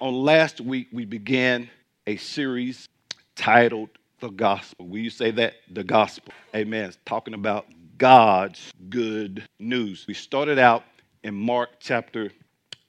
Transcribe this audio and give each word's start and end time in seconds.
On 0.00 0.14
last 0.14 0.60
week, 0.60 0.88
we 0.92 1.04
began 1.04 1.70
a 2.06 2.16
series 2.16 2.88
titled 3.36 3.90
The 4.20 4.30
Gospel. 4.30 4.88
Will 4.88 4.98
you 4.98 5.10
say 5.10 5.30
that? 5.32 5.54
The 5.70 5.84
Gospel. 5.84 6.32
Amen. 6.54 6.86
It's 6.86 6.98
talking 7.04 7.34
about 7.34 7.66
God's 7.96 8.72
good 8.88 9.46
news. 9.58 10.06
We 10.08 10.14
started 10.14 10.58
out 10.58 10.82
in 11.22 11.34
Mark 11.34 11.70
chapter 11.78 12.32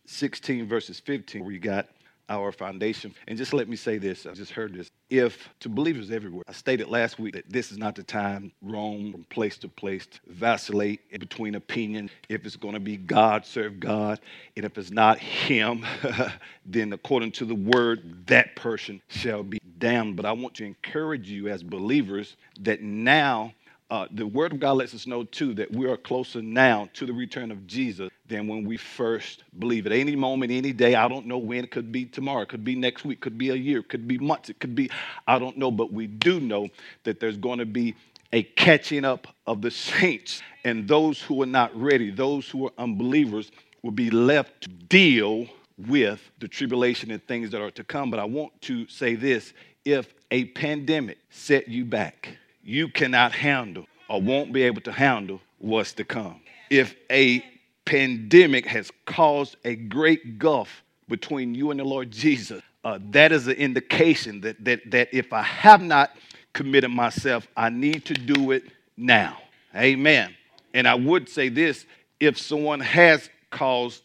16, 0.07 0.67
verses 0.67 0.99
15, 0.99 1.43
where 1.43 1.51
you 1.51 1.59
got 1.59 1.87
our 2.29 2.51
foundation. 2.51 3.13
And 3.27 3.37
just 3.37 3.53
let 3.53 3.69
me 3.69 3.75
say 3.75 3.97
this 3.97 4.25
I 4.25 4.33
just 4.33 4.51
heard 4.51 4.73
this. 4.73 4.89
If 5.09 5.49
to 5.59 5.69
believers 5.69 6.11
everywhere, 6.11 6.43
I 6.47 6.53
stated 6.53 6.87
last 6.87 7.19
week 7.19 7.33
that 7.35 7.49
this 7.49 7.71
is 7.71 7.77
not 7.77 7.95
the 7.95 8.03
time 8.03 8.51
roam 8.61 9.11
from 9.11 9.23
place 9.25 9.57
to 9.59 9.67
place, 9.67 10.07
to 10.07 10.19
vacillate 10.27 11.01
between 11.19 11.55
opinion. 11.55 12.09
If 12.29 12.45
it's 12.45 12.55
going 12.55 12.73
to 12.73 12.79
be 12.79 12.97
God, 12.97 13.45
serve 13.45 13.79
God. 13.79 14.19
And 14.55 14.65
if 14.65 14.77
it's 14.77 14.91
not 14.91 15.19
Him, 15.19 15.85
then 16.65 16.93
according 16.93 17.31
to 17.33 17.45
the 17.45 17.55
word, 17.55 18.25
that 18.27 18.55
person 18.55 19.01
shall 19.07 19.43
be 19.43 19.59
damned. 19.77 20.15
But 20.15 20.25
I 20.25 20.31
want 20.31 20.55
to 20.55 20.65
encourage 20.65 21.29
you 21.29 21.49
as 21.49 21.61
believers 21.63 22.35
that 22.61 22.81
now 22.81 23.53
uh, 23.89 24.07
the 24.11 24.25
Word 24.25 24.53
of 24.53 24.59
God 24.59 24.77
lets 24.77 24.95
us 24.95 25.05
know 25.05 25.23
too 25.23 25.53
that 25.55 25.71
we 25.71 25.87
are 25.87 25.97
closer 25.97 26.41
now 26.41 26.89
to 26.93 27.05
the 27.05 27.13
return 27.13 27.51
of 27.51 27.67
Jesus 27.67 28.09
than 28.27 28.47
when 28.47 28.65
we 28.65 28.77
first 28.77 29.43
believe. 29.59 29.85
At 29.85 29.91
any 29.91 30.15
moment, 30.15 30.51
any 30.51 30.73
day, 30.73 30.95
I 30.95 31.07
don't 31.07 31.27
know 31.27 31.37
when. 31.37 31.63
It 31.63 31.71
could 31.71 31.91
be 31.91 32.05
tomorrow, 32.05 32.41
it 32.41 32.49
could 32.49 32.63
be 32.63 32.75
next 32.75 33.05
week, 33.05 33.21
could 33.21 33.37
be 33.37 33.49
a 33.49 33.55
year, 33.55 33.83
could 33.83 34.07
be 34.07 34.17
months, 34.17 34.49
it 34.49 34.59
could 34.59 34.73
be, 34.73 34.89
I 35.27 35.37
don't 35.37 35.57
know. 35.57 35.69
But 35.69 35.93
we 35.93 36.07
do 36.07 36.39
know 36.39 36.69
that 37.03 37.19
there's 37.19 37.37
going 37.37 37.59
to 37.59 37.65
be 37.65 37.95
a 38.33 38.41
catching 38.43 39.05
up 39.05 39.27
of 39.45 39.61
the 39.61 39.71
saints 39.71 40.41
and 40.63 40.87
those 40.87 41.21
who 41.21 41.41
are 41.43 41.47
not 41.47 41.75
ready, 41.79 42.09
those 42.09 42.49
who 42.49 42.65
are 42.65 42.73
unbelievers, 42.79 43.51
will 43.83 43.91
be 43.91 44.09
left 44.09 44.61
to 44.61 44.69
deal 44.69 45.47
with 45.77 46.31
the 46.39 46.47
tribulation 46.47 47.11
and 47.11 47.25
things 47.27 47.51
that 47.51 47.61
are 47.61 47.69
to 47.71 47.83
come. 47.83 48.09
But 48.09 48.19
I 48.19 48.25
want 48.25 48.59
to 48.63 48.87
say 48.87 49.13
this 49.13 49.53
if 49.83 50.11
a 50.31 50.45
pandemic 50.45 51.19
set 51.29 51.67
you 51.67 51.85
back, 51.85 52.37
you 52.65 52.89
cannot 52.89 53.31
handle 53.31 53.85
or 54.09 54.21
won't 54.21 54.51
be 54.51 54.63
able 54.63 54.81
to 54.81 54.91
handle 54.91 55.39
what's 55.59 55.93
to 55.93 56.03
come. 56.03 56.41
If 56.69 56.95
a 57.11 57.45
pandemic 57.85 58.65
has 58.65 58.91
caused 59.05 59.55
a 59.63 59.75
great 59.75 60.39
gulf 60.39 60.83
between 61.07 61.53
you 61.53 61.69
and 61.71 61.79
the 61.79 61.83
Lord 61.83 62.09
Jesus, 62.11 62.61
uh, 62.83 62.99
that 63.11 63.31
is 63.31 63.47
an 63.47 63.53
indication 63.53 64.41
that, 64.41 64.63
that, 64.65 64.91
that 64.91 65.09
if 65.13 65.31
I 65.31 65.43
have 65.43 65.81
not 65.81 66.11
committed 66.53 66.89
myself, 66.89 67.47
I 67.55 67.69
need 67.69 68.05
to 68.05 68.13
do 68.15 68.51
it 68.51 68.63
now. 68.97 69.37
Amen. 69.75 70.35
And 70.73 70.87
I 70.87 70.95
would 70.95 71.29
say 71.29 71.49
this 71.49 71.85
if 72.19 72.37
someone 72.37 72.79
has 72.79 73.29
caused, 73.51 74.01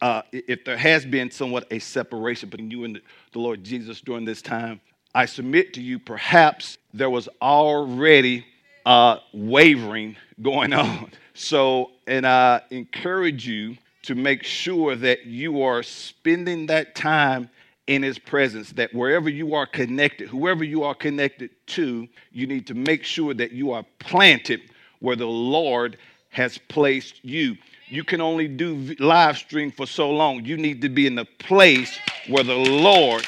uh, 0.00 0.22
if 0.32 0.64
there 0.64 0.76
has 0.76 1.04
been 1.04 1.30
somewhat 1.30 1.66
a 1.70 1.78
separation 1.78 2.48
between 2.48 2.70
you 2.70 2.84
and 2.84 3.00
the 3.32 3.38
Lord 3.38 3.62
Jesus 3.62 4.00
during 4.00 4.24
this 4.24 4.42
time, 4.42 4.80
I 5.14 5.26
submit 5.26 5.74
to 5.74 5.82
you, 5.82 5.98
perhaps 5.98 6.78
there 6.92 7.10
was 7.10 7.28
already 7.40 8.44
uh, 8.86 9.18
wavering 9.32 10.16
going 10.42 10.72
on. 10.72 11.10
So, 11.34 11.92
and 12.06 12.26
I 12.26 12.62
encourage 12.70 13.46
you 13.46 13.76
to 14.02 14.14
make 14.14 14.42
sure 14.42 14.96
that 14.96 15.26
you 15.26 15.62
are 15.62 15.82
spending 15.82 16.66
that 16.66 16.94
time 16.94 17.50
in 17.86 18.02
His 18.02 18.18
presence, 18.18 18.72
that 18.72 18.94
wherever 18.94 19.28
you 19.28 19.54
are 19.54 19.66
connected, 19.66 20.28
whoever 20.28 20.64
you 20.64 20.82
are 20.84 20.94
connected 20.94 21.50
to, 21.66 22.08
you 22.32 22.46
need 22.46 22.66
to 22.66 22.74
make 22.74 23.04
sure 23.04 23.34
that 23.34 23.52
you 23.52 23.72
are 23.72 23.84
planted 23.98 24.60
where 25.00 25.16
the 25.16 25.26
Lord 25.26 25.96
has 26.30 26.58
placed 26.58 27.24
you. 27.24 27.56
You 27.88 28.04
can 28.04 28.20
only 28.20 28.46
do 28.46 28.94
live 29.00 29.36
stream 29.36 29.72
for 29.72 29.86
so 29.86 30.10
long. 30.10 30.44
You 30.44 30.56
need 30.56 30.82
to 30.82 30.88
be 30.88 31.06
in 31.06 31.16
the 31.16 31.24
place 31.24 31.98
where 32.28 32.44
the 32.44 32.54
Lord 32.54 33.26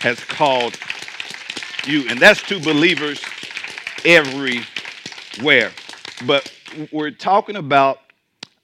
has 0.00 0.18
called 0.24 0.76
you. 1.86 2.08
And 2.08 2.18
that's 2.18 2.42
to 2.42 2.60
believers 2.60 3.22
everywhere. 4.04 5.70
But 6.26 6.52
we're 6.92 7.10
talking 7.10 7.56
about 7.56 7.98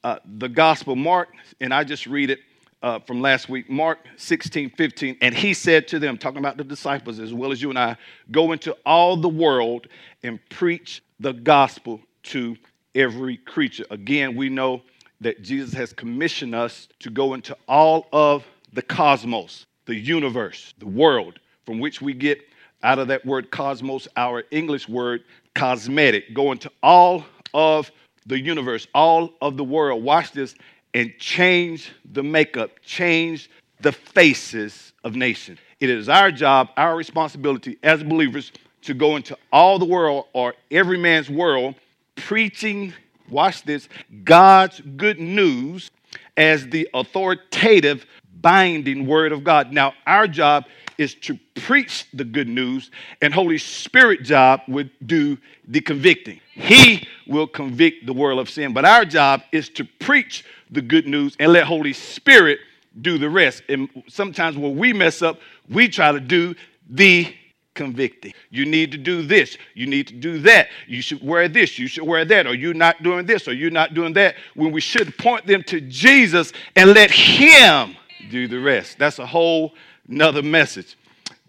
uh, 0.05 0.19
the 0.39 0.49
gospel. 0.49 0.97
Mark, 0.97 1.29
and 1.61 1.73
I 1.73 1.85
just 1.85 2.07
read 2.07 2.31
it 2.31 2.41
uh, 2.83 3.01
from 3.01 3.21
last 3.21 3.49
week, 3.49 3.69
Mark 3.69 3.99
16, 4.17 4.71
15. 4.71 5.17
And 5.21 5.35
he 5.35 5.55
said 5.55 5.89
to 5.89 5.99
them, 5.99 6.17
talking 6.17 6.39
about 6.39 6.57
the 6.57 6.65
disciples 6.65 7.19
as 7.19 7.35
well 7.35 7.53
as 7.53 7.61
you 7.61 7.71
and 7.71 7.79
I, 7.79 7.97
go 8.31 8.53
into 8.53 8.77
all 8.87 9.17
the 9.17 9.29
world 9.29 9.89
and 10.23 10.39
preach 10.51 11.03
the 11.21 11.33
gospel 11.33 12.01
to 12.25 12.57
every 12.95 13.37
creature. 13.37 13.85
Again, 13.91 14.37
we 14.37 14.49
know 14.49 14.83
that 15.21 15.43
Jesus 15.43 15.75
has 15.75 15.93
commissioned 15.93 16.55
us 16.55 16.89
to 17.01 17.11
go 17.11 17.35
into 17.35 17.57
all 17.67 18.07
of 18.13 18.45
the 18.73 18.83
cosmos 18.83 19.67
the 19.87 19.95
universe, 19.95 20.75
the 20.79 20.87
world, 20.87 21.41
from 21.65 21.79
which 21.79 22.03
we 22.03 22.13
get 22.13 22.43
out 22.83 22.99
of 22.99 23.09
that 23.09 23.25
word 23.27 23.51
cosmos 23.51 24.09
our 24.17 24.45
English 24.51 24.89
word 24.89 25.25
cosmetic, 25.55 26.35
going 26.35 26.59
to 26.59 26.71
all 26.83 27.25
of 27.53 27.91
the 28.27 28.39
universe, 28.39 28.87
all 28.95 29.33
of 29.41 29.57
the 29.57 29.65
world. 29.65 30.03
Watch 30.03 30.33
this 30.33 30.55
and 30.95 31.13
change 31.19 31.93
the 32.13 32.23
makeup, 32.23 32.71
change 32.85 33.51
the 33.81 33.93
faces 33.93 34.93
of 35.05 35.15
nations. 35.15 35.59
It 35.81 35.91
is 35.91 36.09
our 36.09 36.31
job, 36.31 36.69
our 36.77 36.97
responsibility 36.97 37.79
as 37.83 38.03
believers 38.03 38.53
to 38.83 38.95
go 38.95 39.17
into 39.17 39.37
all 39.53 39.79
the 39.79 39.85
world 39.85 40.27
or 40.33 40.55
every 40.71 40.99
man's 40.99 41.31
world 41.31 41.75
preaching, 42.17 42.93
watch 43.31 43.63
this, 43.63 43.89
God's 44.25 44.81
good 44.97 45.21
news 45.21 45.91
as 46.37 46.69
the 46.69 46.89
authoritative 46.95 48.07
binding 48.41 49.07
word 49.07 49.33
of 49.33 49.45
God. 49.45 49.73
Now, 49.73 49.95
our 50.07 50.27
job 50.27 50.65
is 50.99 51.15
to 51.15 51.39
preach 51.55 52.07
the 52.13 52.25
good 52.25 52.49
news, 52.49 52.91
and 53.23 53.33
Holy 53.33 53.59
Spirit 53.59 54.25
job 54.25 54.61
would 54.69 54.91
do 55.07 55.39
the 55.67 55.81
convicting. 55.81 56.41
He 56.55 57.07
will 57.27 57.47
convict 57.47 58.05
the 58.05 58.13
world 58.13 58.41
of 58.41 58.51
sin, 58.51 58.75
but 58.75 58.85
our 58.85 59.05
job 59.05 59.43
is 59.53 59.69
to 59.71 59.85
preach 60.01 60.45
the 60.71 60.83
good 60.83 61.07
news 61.07 61.37
and 61.39 61.53
let 61.53 61.65
Holy 61.65 61.93
Spirit 61.93 62.59
do 63.01 63.17
the 63.17 63.31
rest. 63.31 63.63
And 63.69 63.89
sometimes 64.09 64.57
when 64.57 64.77
we 64.77 64.93
mess 64.93 65.23
up, 65.23 65.39
we 65.71 65.89
try 65.89 66.13
to 66.13 66.21
do 66.21 66.55
the 66.91 67.33
convicting. 67.75 68.35
You 68.51 68.67
need 68.67 68.91
to 68.91 68.99
do 68.99 69.23
this. 69.23 69.57
You 69.75 69.87
need 69.87 70.09
to 70.09 70.15
do 70.15 70.41
that. 70.41 70.69
You 70.89 71.01
should 71.01 71.25
wear 71.25 71.49
this. 71.49 71.79
You 71.79 71.87
should 71.87 72.05
wear 72.05 72.25
that. 72.25 72.47
Or 72.47 72.55
you're 72.55 72.75
not 72.75 73.03
doing 73.05 73.25
this. 73.25 73.47
Or 73.47 73.53
you're 73.53 73.71
not 73.71 73.95
doing 73.95 74.15
that. 74.15 74.35
When 74.55 74.73
we 74.73 74.81
should 74.81 75.17
point 75.17 75.47
them 75.47 75.63
to 75.65 75.81
Jesus 75.81 76.53
and 76.75 76.93
let 76.93 77.11
Him 77.11 77.97
do 78.31 78.49
the 78.49 78.59
rest. 78.59 78.99
That's 78.99 79.21
a 79.21 79.27
whole 79.27 79.75
nother 80.09 80.43
message. 80.43 80.97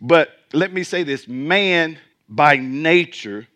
But 0.02 0.30
let 0.54 0.72
me 0.74 0.84
say 0.84 1.04
this 1.04 1.28
man 1.28 1.98
by 2.28 2.58
nature 2.58 3.48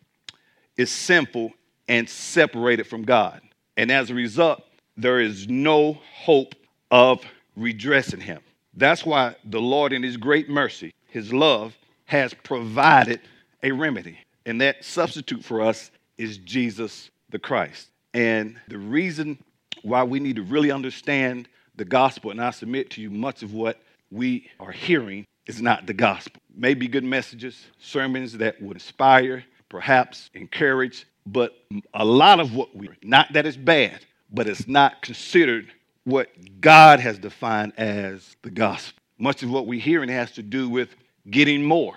is 0.78 0.90
sinful 0.90 1.54
and 1.88 2.10
separated 2.10 2.88
from 2.88 3.04
God. 3.04 3.42
And 3.78 3.92
as 3.92 4.10
a 4.10 4.16
result, 4.16 4.64
there 4.98 5.20
is 5.20 5.48
no 5.48 6.00
hope 6.24 6.56
of 6.90 7.22
redressing 7.56 8.22
him. 8.22 8.42
That's 8.76 9.06
why 9.06 9.36
the 9.46 9.62
Lord, 9.62 9.94
in 9.94 10.02
His 10.04 10.18
great 10.18 10.50
mercy, 10.50 10.94
His 11.08 11.32
love, 11.32 11.76
has 12.06 12.34
provided 12.34 13.22
a 13.62 13.72
remedy. 13.72 14.18
And 14.46 14.60
that 14.62 14.84
substitute 14.84 15.44
for 15.44 15.62
us 15.62 15.92
is 16.18 16.38
Jesus 16.38 17.12
the 17.30 17.40
Christ. 17.40 17.90
And 18.14 18.60
the 18.68 18.78
reason 18.78 19.38
why 19.84 20.04
we 20.04 20.20
need 20.20 20.36
to 20.38 20.44
really 20.44 20.72
understand 20.72 21.48
the 21.76 21.86
gospel, 21.86 22.32
and 22.32 22.42
I 22.42 22.52
submit 22.52 22.90
to 22.92 23.02
you, 23.02 23.10
much 23.10 23.44
of 23.44 23.54
what 23.54 23.82
we 24.14 24.50
are 24.60 24.72
hearing 24.72 25.26
is 25.48 25.62
not 25.62 25.88
the 25.88 25.94
gospel. 25.94 26.42
Maybe 26.56 26.88
good 26.88 27.04
messages, 27.04 27.66
sermons 27.80 28.38
that 28.38 28.62
would 28.62 28.78
inspire, 28.78 29.44
perhaps 29.70 30.30
encourage, 30.34 31.06
but 31.26 31.54
a 31.94 32.06
lot 32.06 32.40
of 32.40 32.56
what 32.56 32.76
we, 32.76 32.90
not 33.02 33.34
that 33.34 33.46
it's 33.46 33.58
bad, 33.58 34.06
but 34.32 34.48
it's 34.48 34.68
not 34.68 35.02
considered 35.02 35.72
what 36.04 36.30
God 36.62 37.00
has 37.00 37.18
defined 37.18 37.74
as 37.78 38.36
the 38.44 38.52
gospel. 38.52 39.02
Much 39.18 39.42
of 39.42 39.50
what 39.50 39.68
we 39.68 39.80
hear 39.80 40.02
and 40.02 40.12
has 40.12 40.32
to 40.34 40.44
do 40.44 40.70
with 40.70 40.90
getting 41.30 41.64
more. 41.64 41.96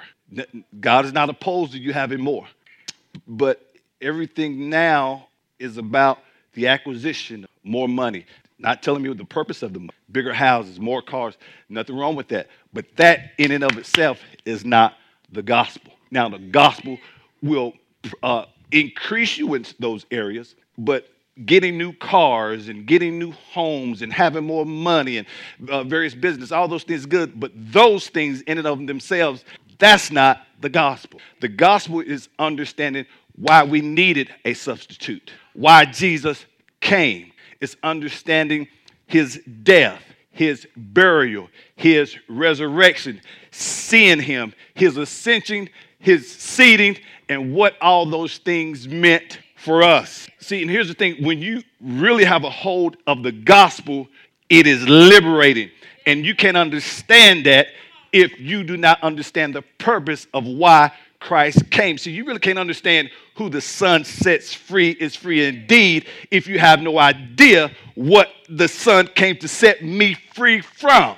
God 0.80 1.04
is 1.04 1.12
not 1.12 1.28
opposed 1.28 1.72
to 1.72 1.78
you 1.78 1.92
having 1.92 2.20
more, 2.20 2.46
but 3.26 3.74
everything 4.00 4.70
now 4.70 5.28
is 5.58 5.76
about 5.76 6.18
the 6.54 6.68
acquisition 6.68 7.44
of 7.44 7.50
more 7.62 7.88
money. 7.88 8.24
Not 8.58 8.82
telling 8.82 9.02
me 9.02 9.08
what 9.08 9.18
the 9.18 9.24
purpose 9.24 9.62
of 9.62 9.72
them. 9.72 9.90
Bigger 10.10 10.32
houses, 10.32 10.80
more 10.80 11.02
cars, 11.02 11.36
nothing 11.68 11.96
wrong 11.96 12.16
with 12.16 12.28
that. 12.28 12.48
But 12.72 12.86
that 12.96 13.32
in 13.38 13.50
and 13.50 13.62
of 13.62 13.76
itself 13.76 14.20
is 14.44 14.64
not 14.64 14.94
the 15.30 15.42
gospel. 15.42 15.92
Now, 16.10 16.28
the 16.28 16.38
gospel 16.38 16.98
will 17.42 17.74
uh, 18.22 18.46
increase 18.72 19.36
you 19.36 19.54
in 19.54 19.66
those 19.78 20.06
areas, 20.10 20.54
but 20.78 21.08
getting 21.44 21.76
new 21.76 21.92
cars 21.92 22.68
and 22.68 22.86
getting 22.86 23.18
new 23.18 23.32
homes 23.32 24.00
and 24.00 24.10
having 24.12 24.44
more 24.44 24.64
money 24.64 25.18
and 25.18 25.26
uh, 25.68 25.84
various 25.84 26.14
business, 26.14 26.50
all 26.50 26.66
those 26.66 26.84
things 26.84 27.04
good. 27.04 27.38
But 27.38 27.52
those 27.54 28.08
things 28.08 28.40
in 28.42 28.56
and 28.56 28.66
of 28.66 28.86
themselves, 28.86 29.44
that's 29.78 30.10
not 30.10 30.46
the 30.62 30.70
gospel. 30.70 31.20
The 31.40 31.48
gospel 31.48 32.00
is 32.00 32.30
understanding 32.38 33.04
why 33.34 33.64
we 33.64 33.82
needed 33.82 34.30
a 34.46 34.54
substitute, 34.54 35.30
why 35.52 35.84
Jesus 35.84 36.46
came 36.80 37.32
is 37.60 37.76
understanding 37.82 38.68
his 39.06 39.40
death, 39.62 40.02
his 40.30 40.66
burial, 40.76 41.48
his 41.76 42.16
resurrection, 42.28 43.20
seeing 43.50 44.20
him, 44.20 44.52
his 44.74 44.96
ascension, 44.96 45.68
his 45.98 46.30
seating, 46.30 46.96
and 47.28 47.54
what 47.54 47.74
all 47.80 48.06
those 48.06 48.38
things 48.38 48.86
meant 48.86 49.40
for 49.56 49.82
us. 49.82 50.28
See, 50.38 50.62
and 50.62 50.70
here's 50.70 50.88
the 50.88 50.94
thing 50.94 51.24
when 51.24 51.40
you 51.40 51.62
really 51.80 52.24
have 52.24 52.44
a 52.44 52.50
hold 52.50 52.96
of 53.06 53.22
the 53.22 53.32
gospel, 53.32 54.08
it 54.48 54.66
is 54.66 54.86
liberating. 54.88 55.70
And 56.06 56.24
you 56.24 56.36
can 56.36 56.54
understand 56.54 57.46
that 57.46 57.68
if 58.12 58.38
you 58.38 58.62
do 58.62 58.76
not 58.76 59.02
understand 59.02 59.54
the 59.54 59.62
purpose 59.78 60.26
of 60.32 60.46
why 60.46 60.92
Christ 61.20 61.70
came. 61.70 61.98
So 61.98 62.10
you 62.10 62.24
really 62.24 62.38
can't 62.38 62.58
understand 62.58 63.10
who 63.34 63.48
the 63.48 63.60
Son 63.60 64.04
sets 64.04 64.52
free 64.52 64.90
is 64.90 65.14
free 65.14 65.46
indeed 65.46 66.06
if 66.30 66.46
you 66.46 66.58
have 66.58 66.80
no 66.80 66.98
idea 66.98 67.70
what 67.94 68.28
the 68.48 68.68
Son 68.68 69.08
came 69.08 69.36
to 69.38 69.48
set 69.48 69.82
me 69.82 70.14
free 70.34 70.60
from. 70.60 71.16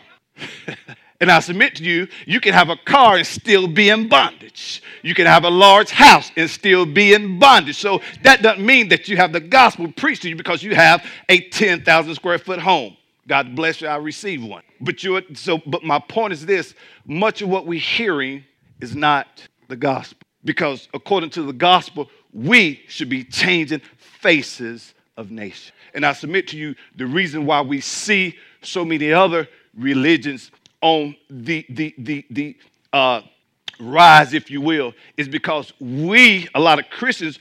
and 1.21 1.31
I 1.31 1.41
submit 1.41 1.77
to 1.77 1.85
you, 1.85 2.09
you 2.27 2.41
can 2.41 2.53
have 2.53 2.71
a 2.71 2.77
car 2.77 3.17
and 3.17 3.27
still 3.27 3.67
be 3.67 3.91
in 3.91 4.09
bondage. 4.09 4.83
You 5.03 5.15
can 5.15 5.27
have 5.27 5.45
a 5.45 5.51
large 5.51 5.91
house 5.91 6.31
and 6.37 6.49
still 6.49 6.87
be 6.87 7.13
in 7.13 7.39
bondage. 7.39 7.77
So 7.77 8.01
that 8.23 8.43
doesn't 8.43 8.65
mean 8.65 8.89
that 8.89 9.09
you 9.09 9.17
have 9.17 9.33
the 9.33 9.41
gospel 9.41 9.91
preached 9.93 10.23
to 10.23 10.29
you 10.29 10.37
because 10.37 10.63
you 10.63 10.75
have 10.75 11.05
a 11.29 11.49
10,000 11.49 12.15
square 12.15 12.39
foot 12.39 12.61
home. 12.61 12.97
God 13.27 13.55
bless 13.55 13.81
you, 13.81 13.89
I 13.89 13.97
receive 13.97 14.43
one. 14.43 14.63
But 14.81 15.03
you 15.03 15.23
so 15.35 15.59
but 15.67 15.85
my 15.85 15.99
point 15.99 16.33
is 16.33 16.47
this, 16.47 16.75
much 17.05 17.43
of 17.43 17.49
what 17.49 17.67
we're 17.67 17.79
hearing 17.79 18.45
is 18.81 18.97
not 18.97 19.47
the 19.69 19.77
gospel. 19.77 20.27
Because 20.45 20.89
according 20.95 21.31
to 21.31 21.43
the 21.43 21.53
gospel, 21.53 22.11
we 22.33 22.83
should 22.89 23.09
be 23.09 23.25
changing 23.25 23.81
faces 23.97 24.95
of 25.17 25.31
nations. 25.31 25.73
And 25.95 26.05
I 26.07 26.13
submit 26.13 26.49
to 26.49 26.57
you 26.57 26.75
the 26.97 27.07
reason 27.07 27.47
why 27.47 27.61
we 27.61 27.81
see 27.81 28.37
so 28.63 28.85
many 28.85 29.13
other 29.13 29.49
religions 29.77 30.51
on 30.81 31.17
the 31.29 31.67
the 31.69 31.95
the 31.99 32.25
the 32.31 32.57
uh, 32.93 33.23
rise, 33.81 34.33
if 34.35 34.51
you 34.51 34.61
will, 34.61 34.95
is 35.17 35.29
because 35.29 35.73
we, 35.81 36.49
a 36.55 36.61
lot 36.61 36.79
of 36.79 36.89
Christians, 36.91 37.39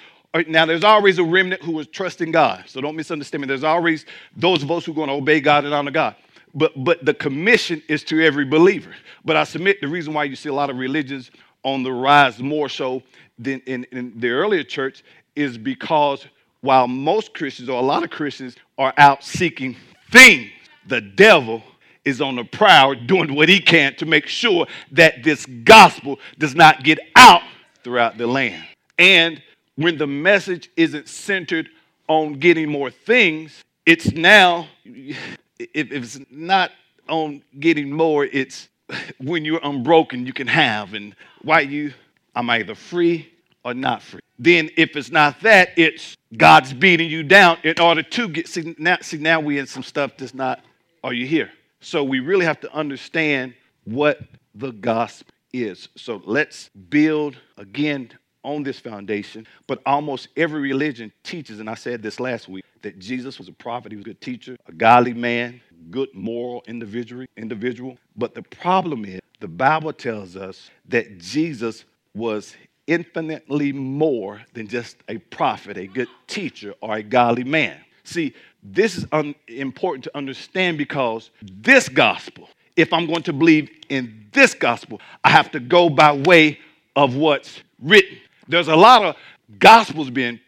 now 0.47 0.65
there's 0.65 0.83
always 0.83 1.19
a 1.19 1.23
remnant 1.23 1.61
who 1.63 1.79
is 1.79 1.87
trusting 1.87 2.31
God. 2.31 2.65
So 2.67 2.81
don't 2.81 2.95
misunderstand 2.95 3.41
me. 3.41 3.47
There's 3.47 3.63
always 3.63 4.05
those 4.35 4.63
of 4.63 4.71
us 4.71 4.85
who 4.85 4.91
are 4.91 4.95
going 4.95 5.09
to 5.09 5.15
obey 5.15 5.39
God 5.39 5.65
and 5.65 5.73
honor 5.73 5.91
God. 5.91 6.15
But 6.53 6.83
but 6.83 7.03
the 7.05 7.13
commission 7.13 7.83
is 7.87 8.03
to 8.05 8.25
every 8.25 8.45
believer. 8.45 8.95
But 9.23 9.35
I 9.35 9.43
submit 9.43 9.81
the 9.81 9.87
reason 9.87 10.13
why 10.13 10.23
you 10.23 10.35
see 10.35 10.49
a 10.49 10.53
lot 10.53 10.69
of 10.69 10.77
religions 10.77 11.31
on 11.67 11.83
the 11.83 11.91
rise 11.91 12.39
more 12.39 12.69
so 12.69 13.03
than 13.37 13.59
in, 13.65 13.83
in 13.91 14.17
the 14.17 14.29
earlier 14.29 14.63
church 14.63 15.03
is 15.35 15.57
because 15.57 16.25
while 16.61 16.87
most 16.87 17.33
Christians 17.33 17.67
or 17.67 17.77
a 17.77 17.83
lot 17.83 18.03
of 18.03 18.09
Christians 18.09 18.55
are 18.77 18.93
out 18.97 19.21
seeking 19.21 19.75
things, 20.09 20.49
the 20.87 21.01
devil 21.01 21.61
is 22.05 22.21
on 22.21 22.37
the 22.37 22.45
prowl 22.45 22.95
doing 22.95 23.35
what 23.35 23.49
he 23.49 23.59
can 23.59 23.93
to 23.95 24.05
make 24.05 24.27
sure 24.27 24.65
that 24.93 25.23
this 25.23 25.45
gospel 25.65 26.19
does 26.39 26.55
not 26.55 26.83
get 26.83 26.99
out 27.17 27.41
throughout 27.83 28.17
the 28.17 28.25
land. 28.25 28.63
And 28.97 29.43
when 29.75 29.97
the 29.97 30.07
message 30.07 30.69
isn't 30.77 31.09
centered 31.09 31.67
on 32.07 32.39
getting 32.39 32.71
more 32.71 32.89
things, 32.89 33.61
it's 33.85 34.13
now, 34.13 34.69
if 34.85 35.91
it's 35.91 36.19
not 36.31 36.71
on 37.09 37.43
getting 37.59 37.91
more, 37.91 38.23
it's 38.23 38.69
when 39.19 39.45
you're 39.45 39.59
unbroken, 39.63 40.25
you 40.25 40.33
can 40.33 40.47
have. 40.47 40.93
And 40.93 41.15
why 41.41 41.61
you, 41.61 41.93
I'm 42.35 42.49
either 42.49 42.75
free 42.75 43.31
or 43.63 43.73
not 43.73 44.01
free. 44.01 44.21
Then 44.39 44.69
if 44.77 44.95
it's 44.95 45.11
not 45.11 45.41
that, 45.41 45.69
it's 45.77 46.15
God's 46.35 46.73
beating 46.73 47.09
you 47.09 47.23
down 47.23 47.57
in 47.63 47.79
order 47.79 48.03
to 48.03 48.29
get, 48.29 48.47
see 48.47 48.75
now, 48.77 48.97
see, 49.01 49.17
now 49.17 49.39
we 49.39 49.59
in 49.59 49.67
some 49.67 49.83
stuff 49.83 50.11
that's 50.17 50.33
not, 50.33 50.61
are 51.03 51.13
you 51.13 51.25
here? 51.25 51.51
So 51.79 52.03
we 52.03 52.19
really 52.19 52.45
have 52.45 52.59
to 52.61 52.73
understand 52.73 53.53
what 53.85 54.19
the 54.53 54.71
gospel 54.71 55.33
is. 55.53 55.89
So 55.95 56.21
let's 56.25 56.69
build 56.89 57.37
again 57.57 58.11
on 58.47 58.63
this 58.63 58.79
foundation. 58.79 59.45
But 59.67 59.81
almost 59.85 60.29
every 60.37 60.61
religion 60.61 61.11
teaches, 61.23 61.59
and 61.59 61.69
I 61.69 61.75
said 61.75 62.01
this 62.01 62.19
last 62.19 62.47
week, 62.47 62.63
that 62.81 62.97
Jesus 62.97 63.37
was 63.37 63.47
a 63.47 63.53
prophet, 63.53 63.91
he 63.91 63.97
was 63.97 64.05
a 64.05 64.09
good 64.09 64.21
teacher, 64.21 64.55
a 64.67 64.71
godly 64.71 65.13
man, 65.13 65.59
good 65.91 66.09
moral 66.13 66.63
individual, 66.67 67.25
individual. 67.35 67.97
But 68.15 68.33
the 68.33 68.43
problem 68.43 69.03
is 69.05 69.19
the 69.39 69.47
Bible 69.47 69.93
tells 69.93 70.35
us 70.35 70.69
that 70.87 71.17
Jesus 71.19 71.85
was 72.15 72.55
infinitely 72.87 73.73
more 73.73 74.41
than 74.53 74.67
just 74.67 74.95
a 75.09 75.17
prophet, 75.17 75.77
a 75.77 75.87
good 75.87 76.07
teacher, 76.27 76.73
or 76.81 76.95
a 76.95 77.03
godly 77.03 77.43
man. 77.43 77.77
See, 78.05 78.33
this 78.63 78.97
is 78.97 79.05
un- 79.11 79.35
important 79.49 80.05
to 80.05 80.17
understand 80.17 80.77
because 80.77 81.29
this 81.41 81.89
gospel, 81.89 82.49
if 82.77 82.93
I'm 82.93 83.05
going 83.05 83.23
to 83.23 83.33
believe 83.33 83.69
in 83.89 84.27
this 84.31 84.53
gospel, 84.53 85.01
I 85.23 85.31
have 85.31 85.51
to 85.51 85.59
go 85.59 85.89
by 85.89 86.13
way 86.13 86.59
of 86.95 87.15
what's 87.15 87.61
written. 87.81 88.17
There's 88.47 88.67
a 88.67 88.75
lot 88.75 89.03
of 89.03 89.15
gospels 89.59 90.09
being 90.09 90.39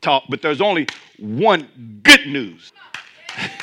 taught, 0.00 0.24
but 0.28 0.42
there's 0.42 0.60
only 0.60 0.86
one 1.18 2.00
good 2.02 2.26
news. 2.26 2.72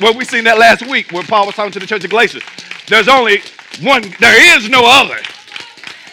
well, 0.00 0.16
we 0.16 0.24
seen 0.24 0.44
that 0.44 0.58
last 0.58 0.86
week 0.86 1.12
when 1.12 1.24
Paul 1.24 1.46
was 1.46 1.54
talking 1.54 1.72
to 1.72 1.78
the 1.78 1.86
church 1.86 2.04
of 2.04 2.10
Galatia. 2.10 2.40
There's 2.88 3.08
only 3.08 3.42
one, 3.82 4.02
there 4.20 4.56
is 4.56 4.68
no 4.68 4.82
other. 4.84 5.18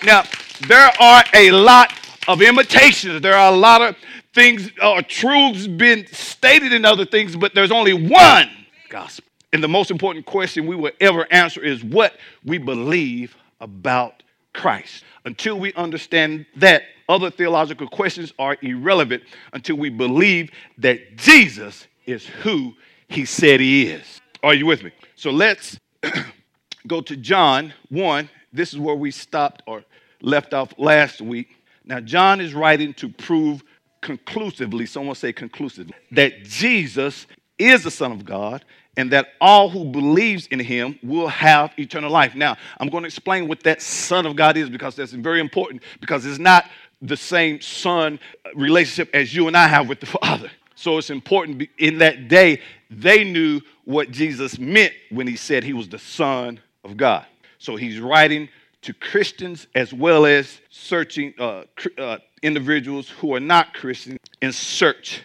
Now, 0.03 0.23
there 0.67 0.91
are 0.99 1.23
a 1.33 1.51
lot 1.51 1.93
of 2.27 2.41
imitations. 2.41 3.21
There 3.21 3.35
are 3.35 3.51
a 3.51 3.55
lot 3.55 3.81
of 3.81 3.95
things 4.33 4.71
or 4.81 4.97
uh, 4.97 5.01
truths 5.07 5.67
being 5.67 6.05
stated 6.07 6.73
in 6.73 6.85
other 6.85 7.05
things, 7.05 7.35
but 7.35 7.53
there's 7.53 7.71
only 7.71 7.93
one 7.93 8.49
gospel. 8.89 9.25
And 9.51 9.63
the 9.63 9.67
most 9.67 9.91
important 9.91 10.25
question 10.25 10.65
we 10.65 10.75
will 10.75 10.91
ever 10.99 11.31
answer 11.31 11.63
is 11.63 11.83
what 11.83 12.17
we 12.43 12.57
believe 12.57 13.35
about 13.61 14.23
Christ. 14.51 15.03
Until 15.25 15.59
we 15.59 15.73
understand 15.73 16.45
that, 16.57 16.83
other 17.09 17.29
theological 17.29 17.87
questions 17.87 18.33
are 18.39 18.57
irrelevant 18.61 19.23
until 19.51 19.75
we 19.75 19.89
believe 19.89 20.49
that 20.77 21.17
Jesus 21.17 21.87
is 22.05 22.25
who 22.25 22.73
he 23.07 23.25
said 23.25 23.59
he 23.59 23.87
is. 23.87 24.21
Are 24.41 24.53
you 24.53 24.65
with 24.65 24.83
me? 24.83 24.91
So 25.15 25.29
let's 25.31 25.77
go 26.87 27.01
to 27.01 27.15
John 27.17 27.73
1. 27.89 28.29
This 28.51 28.73
is 28.73 28.79
where 28.79 28.95
we 28.95 29.11
stopped 29.11 29.63
or 29.67 29.83
left 30.21 30.53
off 30.53 30.73
last 30.77 31.21
week. 31.21 31.57
Now, 31.85 31.99
John 31.99 32.39
is 32.39 32.53
writing 32.53 32.93
to 32.95 33.09
prove 33.09 33.63
conclusively, 34.01 34.85
someone 34.85 35.15
say 35.15 35.33
conclusively, 35.33 35.93
that 36.11 36.43
Jesus 36.43 37.27
is 37.57 37.83
the 37.83 37.91
Son 37.91 38.11
of 38.11 38.25
God 38.25 38.63
and 38.97 39.11
that 39.11 39.29
all 39.41 39.69
who 39.69 39.85
believes 39.85 40.47
in 40.47 40.59
him 40.59 40.99
will 41.01 41.27
have 41.27 41.73
eternal 41.77 42.11
life. 42.11 42.35
Now, 42.35 42.57
I'm 42.79 42.89
going 42.89 43.03
to 43.03 43.07
explain 43.07 43.47
what 43.47 43.61
that 43.63 43.81
Son 43.81 44.25
of 44.25 44.35
God 44.35 44.55
is 44.55 44.69
because 44.69 44.95
that's 44.95 45.11
very 45.11 45.39
important 45.39 45.81
because 45.99 46.25
it's 46.25 46.39
not 46.39 46.65
the 47.01 47.17
same 47.17 47.59
son 47.59 48.19
relationship 48.55 49.13
as 49.13 49.35
you 49.35 49.47
and 49.47 49.57
I 49.57 49.67
have 49.67 49.89
with 49.89 49.99
the 49.99 50.05
Father. 50.05 50.49
So 50.75 50.97
it's 50.97 51.09
important 51.09 51.69
in 51.77 51.99
that 51.99 52.27
day, 52.27 52.61
they 52.89 53.23
knew 53.23 53.61
what 53.85 54.11
Jesus 54.11 54.57
meant 54.57 54.93
when 55.11 55.27
he 55.27 55.35
said 55.35 55.63
he 55.63 55.73
was 55.73 55.89
the 55.89 55.99
Son 55.99 56.59
of 56.83 56.97
God. 56.97 57.25
So 57.59 57.75
he's 57.75 57.99
writing 57.99 58.49
to 58.81 58.93
Christians 58.93 59.67
as 59.75 59.93
well 59.93 60.25
as 60.25 60.59
searching 60.69 61.33
uh, 61.39 61.63
uh, 61.97 62.17
individuals 62.41 63.09
who 63.09 63.33
are 63.33 63.39
not 63.39 63.73
Christians 63.73 64.19
in 64.41 64.51
search. 64.51 65.21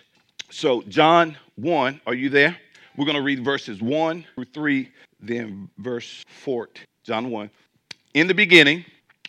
So, 0.50 0.82
John 0.82 1.36
1, 1.56 2.00
are 2.06 2.14
you 2.14 2.28
there? 2.28 2.56
We're 2.98 3.04
going 3.04 3.14
to 3.14 3.22
read 3.22 3.44
verses 3.44 3.80
1 3.80 4.24
through 4.34 4.46
3, 4.46 4.90
then 5.20 5.70
verse 5.78 6.24
4. 6.42 6.68
John 7.04 7.30
1. 7.30 7.48
In 8.14 8.26
the 8.26 8.34
beginning 8.34 8.84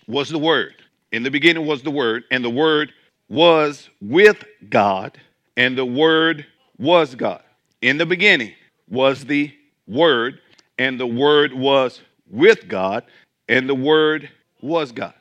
was 0.07 0.29
the 0.29 0.39
Word. 0.39 0.73
In 1.11 1.21
the 1.21 1.29
beginning 1.29 1.67
was 1.67 1.83
the 1.83 1.91
Word, 1.91 2.23
and 2.31 2.43
the 2.43 2.49
Word 2.49 2.91
was 3.29 3.88
with 4.01 4.43
God, 4.71 5.19
and 5.55 5.77
the 5.77 5.85
Word 5.85 6.47
was 6.79 7.13
God. 7.13 7.43
In 7.83 7.99
the 7.99 8.07
beginning 8.07 8.53
was 8.89 9.23
the 9.23 9.53
Word, 9.88 10.39
and 10.79 10.99
the 10.99 11.05
Word 11.05 11.53
was 11.53 12.01
with 12.27 12.67
God, 12.67 13.03
and 13.49 13.69
the 13.69 13.75
Word 13.75 14.31
was 14.61 14.91
God. 14.91 15.13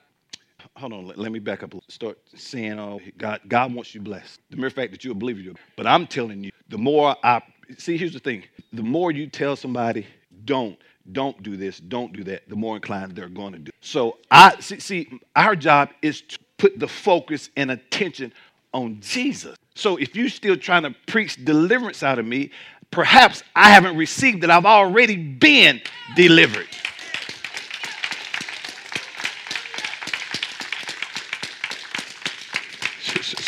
Hold 0.74 0.94
on, 0.94 1.06
let, 1.06 1.18
let 1.18 1.32
me 1.32 1.38
back 1.38 1.62
up. 1.62 1.74
Start 1.88 2.18
saying, 2.34 2.78
"Oh, 2.78 2.98
God, 3.18 3.40
God 3.46 3.74
wants 3.74 3.94
you 3.94 4.00
blessed." 4.00 4.40
The 4.48 4.56
mere 4.56 4.70
fact 4.70 4.92
that 4.92 5.04
you're 5.04 5.12
a 5.12 5.16
believer, 5.16 5.54
but 5.76 5.86
I'm 5.86 6.06
telling 6.06 6.44
you, 6.44 6.50
the 6.68 6.78
more 6.78 7.14
I 7.22 7.42
see, 7.76 7.96
here's 7.96 8.14
the 8.14 8.20
thing: 8.20 8.44
the 8.72 8.82
more 8.82 9.10
you 9.10 9.26
tell 9.26 9.56
somebody, 9.56 10.06
"Don't," 10.44 10.78
don't 11.12 11.42
do 11.42 11.56
this, 11.56 11.80
don't 11.80 12.12
do 12.12 12.24
that, 12.24 12.48
the 12.48 12.56
more 12.56 12.76
inclined 12.76 13.12
they're 13.12 13.28
going 13.28 13.52
to 13.52 13.58
do. 13.58 13.70
So 13.80 14.18
I 14.30 14.60
see, 14.60 14.80
see, 14.80 15.20
our 15.34 15.56
job 15.56 15.90
is 16.02 16.20
to 16.22 16.38
put 16.58 16.78
the 16.78 16.88
focus 16.88 17.50
and 17.56 17.70
attention 17.70 18.32
on 18.72 19.00
Jesus. 19.00 19.56
So 19.74 19.96
if 19.96 20.14
you're 20.16 20.28
still 20.28 20.56
trying 20.56 20.82
to 20.82 20.94
preach 21.06 21.42
deliverance 21.44 22.02
out 22.02 22.18
of 22.18 22.26
me, 22.26 22.50
perhaps 22.90 23.42
I 23.54 23.70
haven't 23.70 23.96
received 23.96 24.44
it. 24.44 24.50
I've 24.50 24.66
already 24.66 25.16
been 25.16 25.80
delivered. 26.16 26.66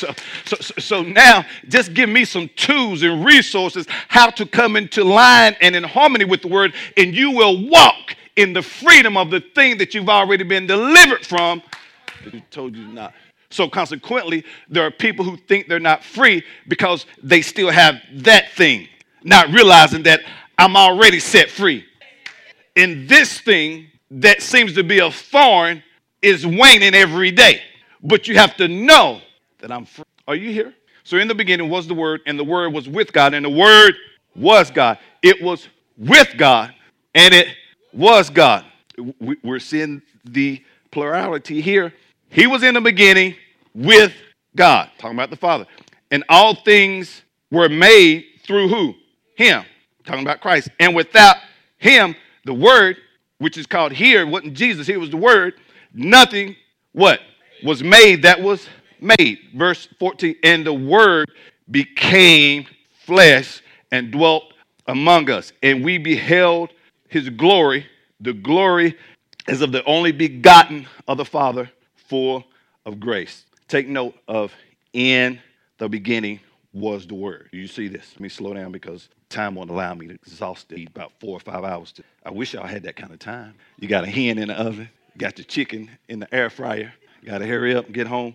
So, 0.01 0.15
so, 0.47 0.57
so 0.79 1.03
now 1.03 1.45
just 1.69 1.93
give 1.95 2.09
me 2.09 2.25
some 2.25 2.49
tools 2.57 3.03
and 3.03 3.25
resources 3.25 3.87
how 4.09 4.31
to 4.31 4.47
come 4.47 4.77
into 4.77 5.05
line 5.05 5.57
and 5.61 5.77
in 5.77 5.85
harmony 5.85 6.25
with 6.25 6.43
the 6.43 6.49
word, 6.49 6.75
and 6.97 7.15
you 7.15 7.33
will 7.33 7.69
walk 7.69 8.17
in 8.37 8.53
the 8.53 8.63
freedom 8.63 9.17
of 9.17 9.31
the 9.31 9.41
thing 9.41 9.77
that 9.79 9.93
you've 9.95 10.09
already 10.09 10.45
been 10.45 10.67
delivered 10.67 11.27
from 11.27 11.63
that 12.25 12.51
told 12.51 12.75
you 12.77 12.87
not. 12.87 13.13
So 13.51 13.69
consequently, 13.69 14.45
there 14.69 14.87
are 14.87 14.91
people 14.91 15.25
who 15.25 15.37
think 15.37 15.69
they're 15.69 15.81
not 15.81 16.05
free 16.05 16.45
because 16.69 17.05
they 17.23 17.43
still 17.43 17.71
have 17.71 17.97
that 18.15 18.53
thing, 18.53 18.89
not 19.23 19.49
realizing 19.49 20.05
that 20.05 20.21
I'm 20.57 20.77
already 20.77 21.21
set 21.21 21.51
free. 21.51 21.85
And 22.77 23.09
this 23.09 23.41
thing 23.41 23.89
that 24.11 24.41
seems 24.41 24.75
to 24.75 24.85
be 24.85 25.01
a 25.01 25.11
thorn 25.11 25.83
is 26.23 26.47
waning 26.47 26.95
every 26.95 27.31
day. 27.31 27.61
But 28.03 28.29
you 28.29 28.37
have 28.37 28.57
to 28.57 28.69
know 28.69 29.21
that 29.61 29.73
I'm 29.73 29.85
free. 29.85 30.05
Are 30.27 30.35
you 30.35 30.53
here? 30.53 30.75
So 31.05 31.17
in 31.17 31.29
the 31.29 31.35
beginning 31.35 31.69
was 31.71 31.87
the 31.87 31.95
Word, 31.95 32.21
and 32.27 32.39
the 32.39 32.45
Word 32.45 32.73
was 32.73 32.89
with 32.89 33.13
God, 33.13 33.35
and 33.35 33.45
the 33.45 33.51
Word 33.51 33.95
was 34.35 34.71
God. 34.71 34.99
It 35.23 35.43
was 35.43 35.69
with 35.97 36.37
God, 36.37 36.75
and 37.15 37.35
it 37.35 37.49
was 37.93 38.31
God. 38.31 38.65
We're 39.43 39.59
seeing 39.59 40.03
the 40.25 40.63
plurality 40.91 41.61
here. 41.61 41.93
He 42.29 42.47
was 42.47 42.63
in 42.63 42.75
the 42.75 42.81
beginning 42.81 43.35
with 43.75 44.13
God, 44.55 44.91
talking 44.99 45.17
about 45.17 45.31
the 45.31 45.37
Father. 45.37 45.67
And 46.11 46.25
all 46.29 46.55
things 46.55 47.23
were 47.51 47.69
made 47.69 48.25
through 48.45 48.69
who? 48.69 48.95
Him, 49.37 49.65
talking 50.05 50.23
about 50.23 50.41
Christ. 50.41 50.69
And 50.79 50.95
without 50.95 51.37
him, 51.79 52.15
the 52.45 52.55
Word, 52.55 52.97
which 53.39 53.57
is 53.57 53.67
called 53.67 53.93
here, 53.93 54.27
wasn't 54.27 54.55
Jesus, 54.55 54.87
here 54.87 55.01
was 55.01 55.11
the 55.11 55.17
Word, 55.17 55.55
nothing, 55.95 56.57
what? 56.93 57.21
Was 57.65 57.83
made 57.83 58.23
that 58.23 58.41
was 58.41 58.67
made. 59.03 59.39
Verse 59.55 59.89
14, 59.99 60.37
and 60.43 60.67
the 60.67 60.73
Word 60.73 61.31
became 61.71 62.67
flesh 63.05 63.63
and 63.91 64.11
dwelt 64.11 64.45
among 64.87 65.31
us, 65.31 65.53
and 65.63 65.85
we 65.85 65.99
beheld 65.99 66.71
his 67.09 67.29
glory, 67.29 67.87
the 68.21 68.33
glory 68.33 68.97
as 69.47 69.63
of 69.63 69.73
the 69.73 69.85
only 69.85 70.13
begotten 70.13 70.87
of 71.09 71.17
the 71.17 71.25
Father, 71.25 71.71
full 71.95 72.45
of 72.87 73.01
grace. 73.01 73.45
Take 73.69 73.89
note 73.89 74.15
of 74.29 74.53
in 74.93 75.41
the 75.79 75.89
beginning 75.89 76.41
was 76.73 77.07
the 77.07 77.15
word. 77.15 77.49
You 77.53 77.67
see 77.67 77.89
this? 77.89 78.13
Let 78.15 78.21
me 78.21 78.29
slow 78.29 78.55
down 78.55 78.73
because 78.73 79.09
time 79.29 79.55
won't 79.55 79.71
allow 79.71 79.95
me 79.95 80.09
to 80.09 80.15
exhaust 80.15 80.73
it. 80.73 80.89
About 80.89 81.13
four 81.21 81.37
or 81.37 81.41
five 81.41 81.65
hours. 81.65 81.93
To, 81.93 82.05
I 82.25 82.31
wish 82.31 82.55
y'all 82.55 82.67
had 82.67 82.85
that 82.85 82.97
kind 82.97 83.13
of 83.13 83.19
time. 83.19 83.55
You 83.79 83.89
got 83.89 84.05
a 84.05 84.09
hen 84.09 84.39
in 84.39 84.49
the 84.49 84.55
oven, 84.55 84.89
got 85.19 85.39
your 85.39 85.47
chicken 85.47 85.91
in 86.09 86.21
the 86.21 86.33
air 86.35 86.51
fryer. 86.51 86.93
Got 87.25 87.39
to 87.39 87.47
hurry 87.47 87.75
up 87.75 87.87
and 87.87 87.95
get 87.95 88.07
home. 88.07 88.35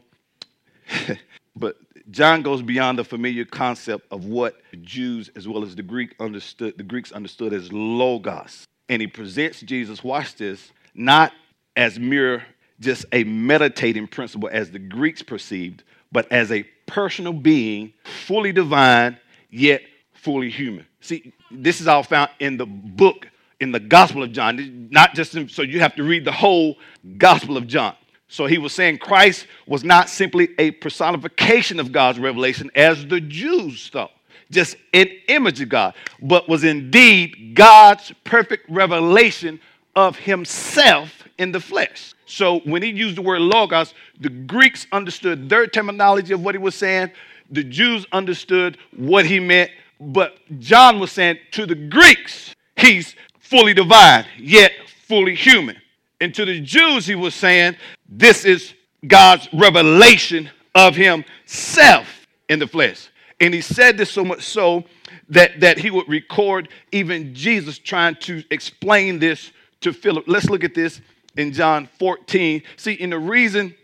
but 1.56 1.78
John 2.12 2.42
goes 2.42 2.62
beyond 2.62 3.00
the 3.00 3.04
familiar 3.04 3.46
concept 3.46 4.08
of 4.12 4.26
what 4.26 4.62
Jews 4.82 5.30
as 5.36 5.48
well 5.48 5.64
as 5.64 5.76
the 5.76 5.84
Greek 5.84 6.16
understood, 6.20 6.78
the 6.78 6.84
Greeks 6.84 7.12
understood 7.12 7.54
as 7.54 7.72
logos. 7.74 8.66
And 8.90 9.02
he 9.02 9.08
presents 9.08 9.62
Jesus, 9.62 10.04
watch 10.04 10.36
this, 10.36 10.72
not 10.94 11.32
as 11.76 12.00
mere 12.00 12.44
just 12.80 13.06
a 13.12 13.24
meditating 13.24 14.08
principle 14.08 14.50
as 14.52 14.72
the 14.72 14.80
Greeks 14.80 15.22
perceived, 15.22 15.84
but 16.12 16.32
as 16.32 16.52
a 16.52 16.64
personal 16.86 17.34
being, 17.34 17.94
fully 18.04 18.52
divine, 18.52 19.18
yet 19.50 19.82
fully 20.14 20.50
human. 20.50 20.86
See, 21.02 21.34
this 21.52 21.82
is 21.82 21.88
all 21.88 22.04
found 22.04 22.30
in 22.40 22.58
the 22.58 22.66
book, 22.66 23.28
in 23.60 23.72
the 23.72 23.80
Gospel 23.80 24.24
of 24.24 24.32
John, 24.32 24.90
not 24.92 25.14
just 25.14 25.36
in, 25.36 25.50
so 25.50 25.62
you 25.62 25.80
have 25.80 25.96
to 25.96 26.04
read 26.04 26.26
the 26.26 26.32
whole 26.32 26.78
Gospel 27.18 27.58
of 27.58 27.68
John. 27.68 27.96
So 28.36 28.48
he 28.48 28.58
was 28.58 28.74
saying 28.74 28.98
Christ 28.98 29.48
was 29.66 29.86
not 29.86 30.10
simply 30.10 30.50
a 30.60 30.72
personification 30.72 31.80
of 31.80 31.94
God's 31.94 32.20
revelation 32.20 32.70
as 32.76 33.08
the 33.08 33.22
Jews 33.22 33.88
thought, 33.88 34.12
just 34.52 34.76
an 34.94 35.08
image 35.30 35.62
of 35.62 35.70
God, 35.70 35.94
but 36.22 36.50
was 36.50 36.66
indeed 36.66 37.54
God's 37.56 38.12
perfect 38.26 38.70
revelation 38.70 39.58
of 39.96 40.18
himself 40.18 41.24
in 41.38 41.54
the 41.54 41.62
flesh. 41.62 42.14
So 42.26 42.60
when 42.66 42.84
he 42.84 42.90
used 42.90 43.16
the 43.16 43.22
word 43.22 43.40
logos, 43.40 43.94
the 44.20 44.28
Greeks 44.28 44.86
understood 44.92 45.48
their 45.48 45.66
terminology 45.66 46.34
of 46.34 46.44
what 46.44 46.56
he 46.56 46.60
was 46.60 46.76
saying. 46.76 47.12
The 47.52 47.64
Jews 47.64 48.06
understood 48.12 48.78
what 48.98 49.26
he 49.26 49.40
meant. 49.40 49.72
But 49.98 50.40
John 50.60 51.00
was 51.00 51.14
saying 51.14 51.38
to 51.52 51.66
the 51.66 51.76
Greeks, 51.76 52.54
he's 52.76 53.16
fully 53.40 53.74
divine, 53.74 54.26
yet 54.38 54.74
fully 55.08 55.36
human. 55.36 55.78
And 56.20 56.36
to 56.36 56.44
the 56.44 56.60
Jews, 56.60 57.06
he 57.06 57.16
was 57.16 57.34
saying, 57.34 57.76
this 58.08 58.46
is 58.46 58.74
God's 59.08 59.48
revelation 59.54 60.50
of 60.74 60.96
himself 60.96 62.28
in 62.50 62.60
the 62.60 62.68
flesh. 62.68 63.10
And 63.40 63.54
he 63.54 63.62
said 63.62 63.98
this 63.98 64.12
so 64.12 64.24
much 64.24 64.44
so 64.44 64.84
that, 65.30 65.60
that 65.60 65.78
he 65.78 65.92
would 65.92 66.08
record 66.08 66.70
even 66.92 67.34
Jesus 67.34 67.78
trying 67.78 68.16
to 68.22 68.44
explain 68.50 69.20
this 69.20 69.52
to 69.82 69.92
Philip. 69.92 70.26
Let's 70.28 70.50
look 70.50 70.64
at 70.64 70.74
this 70.74 71.02
in 71.36 71.52
John 71.52 71.90
14. 72.00 72.64
See, 72.78 72.98
and 73.00 73.12
the 73.12 73.20
reason 73.20 73.76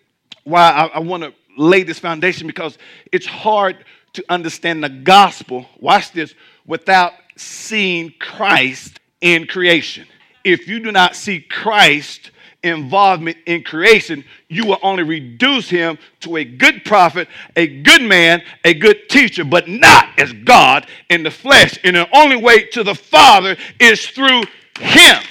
why 0.44 0.70
I, 0.70 0.86
I 0.88 1.00
want 1.00 1.24
to 1.24 1.34
lay 1.58 1.84
this 1.84 2.00
foundation 2.00 2.48
because 2.48 2.78
it's 3.12 3.26
hard 3.26 3.84
to 4.14 4.24
understand 4.30 4.84
the 4.84 4.90
gospel, 4.90 5.66
watch 5.80 6.12
this, 6.12 6.34
without 6.66 7.14
seeing 7.36 8.14
Christ 8.20 9.00
in 9.22 9.48
creation. 9.48 10.08
If 10.44 10.68
you 10.68 10.80
do 10.80 10.92
not 10.92 11.16
see 11.16 11.42
Christ 11.42 12.32
involvement 12.64 13.38
in 13.46 13.64
creation, 13.64 14.24
you 14.48 14.66
will 14.66 14.80
only 14.84 15.04
reduce 15.04 15.70
him 15.70 15.98
to 16.22 16.38
a 16.38 16.44
good 16.44 16.86
prophet, 16.86 17.28
a 17.56 17.82
good 17.82 18.02
man, 18.02 18.42
a 18.64 18.74
good 18.74 19.10
teacher, 19.10 19.44
but 19.44 19.68
not 19.68 20.08
as 20.20 20.32
God 20.34 20.88
in 21.10 21.24
the 21.24 21.32
flesh. 21.32 21.80
And 21.84 21.96
the 21.96 22.08
only 22.16 22.36
way 22.36 22.66
to 22.68 22.84
the 22.84 22.96
Father 22.96 23.58
is 23.80 24.08
through 24.08 24.44
him. 24.80 25.24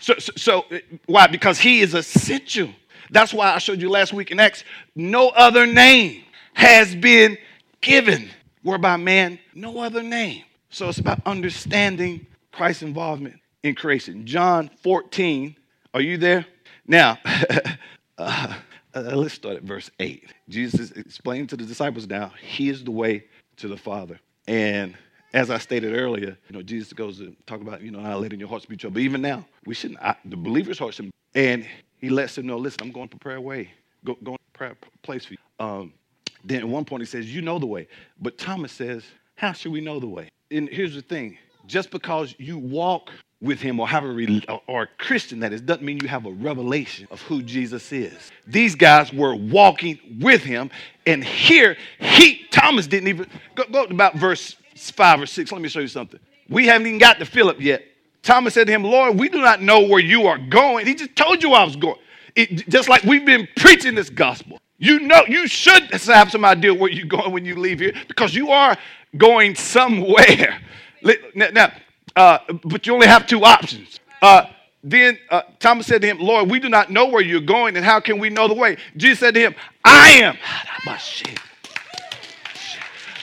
So, 0.00 0.14
so, 0.18 0.32
so, 0.36 0.64
why? 1.06 1.28
Because 1.28 1.60
he 1.60 1.80
is 1.80 1.94
essential. 1.94 2.70
That's 3.10 3.32
why 3.32 3.54
I 3.54 3.58
showed 3.58 3.80
you 3.80 3.88
last 3.88 4.12
week 4.12 4.32
in 4.32 4.40
Acts. 4.40 4.64
No 4.96 5.28
other 5.28 5.64
name 5.64 6.24
has 6.54 6.94
been 6.96 7.38
given 7.80 8.28
whereby 8.62 8.96
man, 8.96 9.38
no 9.54 9.80
other 9.80 10.02
name. 10.02 10.44
So 10.70 10.88
it's 10.88 10.98
about 10.98 11.20
understanding 11.26 12.26
Christ's 12.52 12.82
involvement 12.82 13.38
in 13.62 13.74
creation. 13.74 14.26
John 14.26 14.70
14, 14.82 15.54
are 15.94 16.00
you 16.00 16.16
there? 16.16 16.46
Now, 16.86 17.18
uh, 18.18 18.54
uh, 18.94 19.00
let's 19.14 19.34
start 19.34 19.56
at 19.56 19.62
verse 19.62 19.90
8. 20.00 20.24
Jesus 20.48 20.80
is 20.80 20.90
explaining 20.92 21.46
to 21.48 21.56
the 21.56 21.64
disciples 21.64 22.06
now, 22.06 22.32
He 22.40 22.68
is 22.68 22.84
the 22.84 22.90
way 22.90 23.24
to 23.56 23.68
the 23.68 23.76
Father. 23.76 24.18
And 24.46 24.96
as 25.32 25.50
I 25.50 25.58
stated 25.58 25.94
earlier, 25.94 26.36
you 26.48 26.56
know, 26.56 26.62
Jesus 26.62 26.92
goes 26.92 27.18
to 27.18 27.34
talk 27.46 27.60
about, 27.60 27.80
you 27.82 27.90
know, 27.90 28.00
not 28.00 28.20
letting 28.20 28.40
your 28.40 28.48
hearts 28.48 28.66
be 28.66 28.76
troubled. 28.76 28.94
But 28.94 29.02
even 29.02 29.22
now, 29.22 29.46
we 29.64 29.74
shouldn't, 29.74 30.00
I, 30.00 30.16
the 30.24 30.36
believer's 30.36 30.78
heart 30.78 30.94
shouldn't. 30.94 31.14
And 31.34 31.66
he 31.98 32.10
lets 32.10 32.34
them 32.34 32.46
know, 32.46 32.58
listen, 32.58 32.82
I'm 32.82 32.92
going 32.92 33.08
to 33.08 33.16
prepare 33.16 33.36
a 33.36 33.40
way, 33.40 33.70
go, 34.04 34.16
go 34.22 34.36
prepare 34.52 34.76
a 34.76 35.06
place 35.06 35.24
for 35.24 35.34
you. 35.34 35.38
Um, 35.58 35.94
then 36.44 36.60
at 36.60 36.68
one 36.68 36.84
point 36.84 37.02
he 37.02 37.06
says, 37.06 37.32
you 37.32 37.42
know 37.42 37.58
the 37.58 37.66
way. 37.66 37.88
But 38.20 38.38
Thomas 38.38 38.72
says, 38.72 39.04
how 39.36 39.52
should 39.52 39.72
we 39.72 39.80
know 39.80 40.00
the 40.00 40.06
way? 40.06 40.28
And 40.50 40.68
here's 40.68 40.94
the 40.94 41.02
thing, 41.02 41.38
just 41.66 41.90
because 41.90 42.34
you 42.38 42.58
walk 42.58 43.10
with 43.40 43.60
him 43.60 43.80
or 43.80 43.88
have 43.88 44.04
a 44.04 44.60
or 44.68 44.82
a 44.84 44.88
Christian 44.98 45.40
that 45.40 45.52
is 45.52 45.60
doesn't 45.60 45.84
mean 45.84 45.98
you 46.00 46.08
have 46.08 46.26
a 46.26 46.30
revelation 46.30 47.08
of 47.10 47.20
who 47.22 47.42
Jesus 47.42 47.90
is. 47.92 48.30
These 48.46 48.76
guys 48.76 49.12
were 49.12 49.34
walking 49.34 49.98
with 50.20 50.44
him, 50.44 50.70
and 51.06 51.24
here 51.24 51.76
he 51.98 52.46
Thomas 52.50 52.86
didn't 52.86 53.08
even 53.08 53.26
go, 53.56 53.64
go 53.64 53.84
about 53.84 54.14
verse 54.14 54.56
five 54.76 55.20
or 55.20 55.26
six. 55.26 55.50
Let 55.50 55.60
me 55.60 55.68
show 55.68 55.80
you 55.80 55.88
something. 55.88 56.20
We 56.48 56.66
haven't 56.66 56.86
even 56.86 56.98
got 56.98 57.18
to 57.18 57.24
Philip 57.24 57.60
yet. 57.60 57.84
Thomas 58.22 58.54
said 58.54 58.68
to 58.68 58.72
him, 58.72 58.84
Lord, 58.84 59.18
we 59.18 59.28
do 59.28 59.40
not 59.40 59.60
know 59.60 59.80
where 59.80 60.00
you 60.00 60.28
are 60.28 60.38
going. 60.38 60.86
He 60.86 60.94
just 60.94 61.16
told 61.16 61.42
you 61.42 61.52
I 61.54 61.64
was 61.64 61.74
going. 61.74 61.98
It, 62.36 62.68
just 62.68 62.88
like 62.88 63.02
we've 63.02 63.26
been 63.26 63.48
preaching 63.56 63.96
this 63.96 64.08
gospel. 64.08 64.60
You 64.82 64.98
know, 64.98 65.22
you 65.28 65.46
should 65.46 65.92
have 65.92 66.32
some 66.32 66.44
idea 66.44 66.74
where 66.74 66.90
you're 66.90 67.06
going 67.06 67.30
when 67.30 67.44
you 67.44 67.54
leave 67.54 67.78
here 67.78 67.92
because 68.08 68.34
you 68.34 68.50
are 68.50 68.76
going 69.16 69.54
somewhere. 69.54 70.60
Now, 71.34 71.72
uh, 72.14 72.38
but 72.62 72.86
you 72.86 72.94
only 72.94 73.08
have 73.08 73.26
two 73.26 73.44
options. 73.44 73.98
Uh, 74.20 74.46
then 74.84 75.18
uh, 75.30 75.42
Thomas 75.58 75.88
said 75.88 76.00
to 76.02 76.06
him, 76.06 76.20
Lord, 76.20 76.48
we 76.48 76.60
do 76.60 76.68
not 76.68 76.90
know 76.90 77.06
where 77.06 77.22
you're 77.22 77.40
going, 77.40 77.76
and 77.76 77.84
how 77.84 77.98
can 77.98 78.20
we 78.20 78.30
know 78.30 78.46
the 78.46 78.54
way? 78.54 78.76
Jesus 78.96 79.18
said 79.18 79.34
to 79.34 79.40
him, 79.40 79.54
I 79.84 80.10
am 80.10 80.36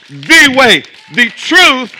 the 0.10 0.56
way, 0.58 0.84
the 1.14 1.30
truth, 1.30 1.94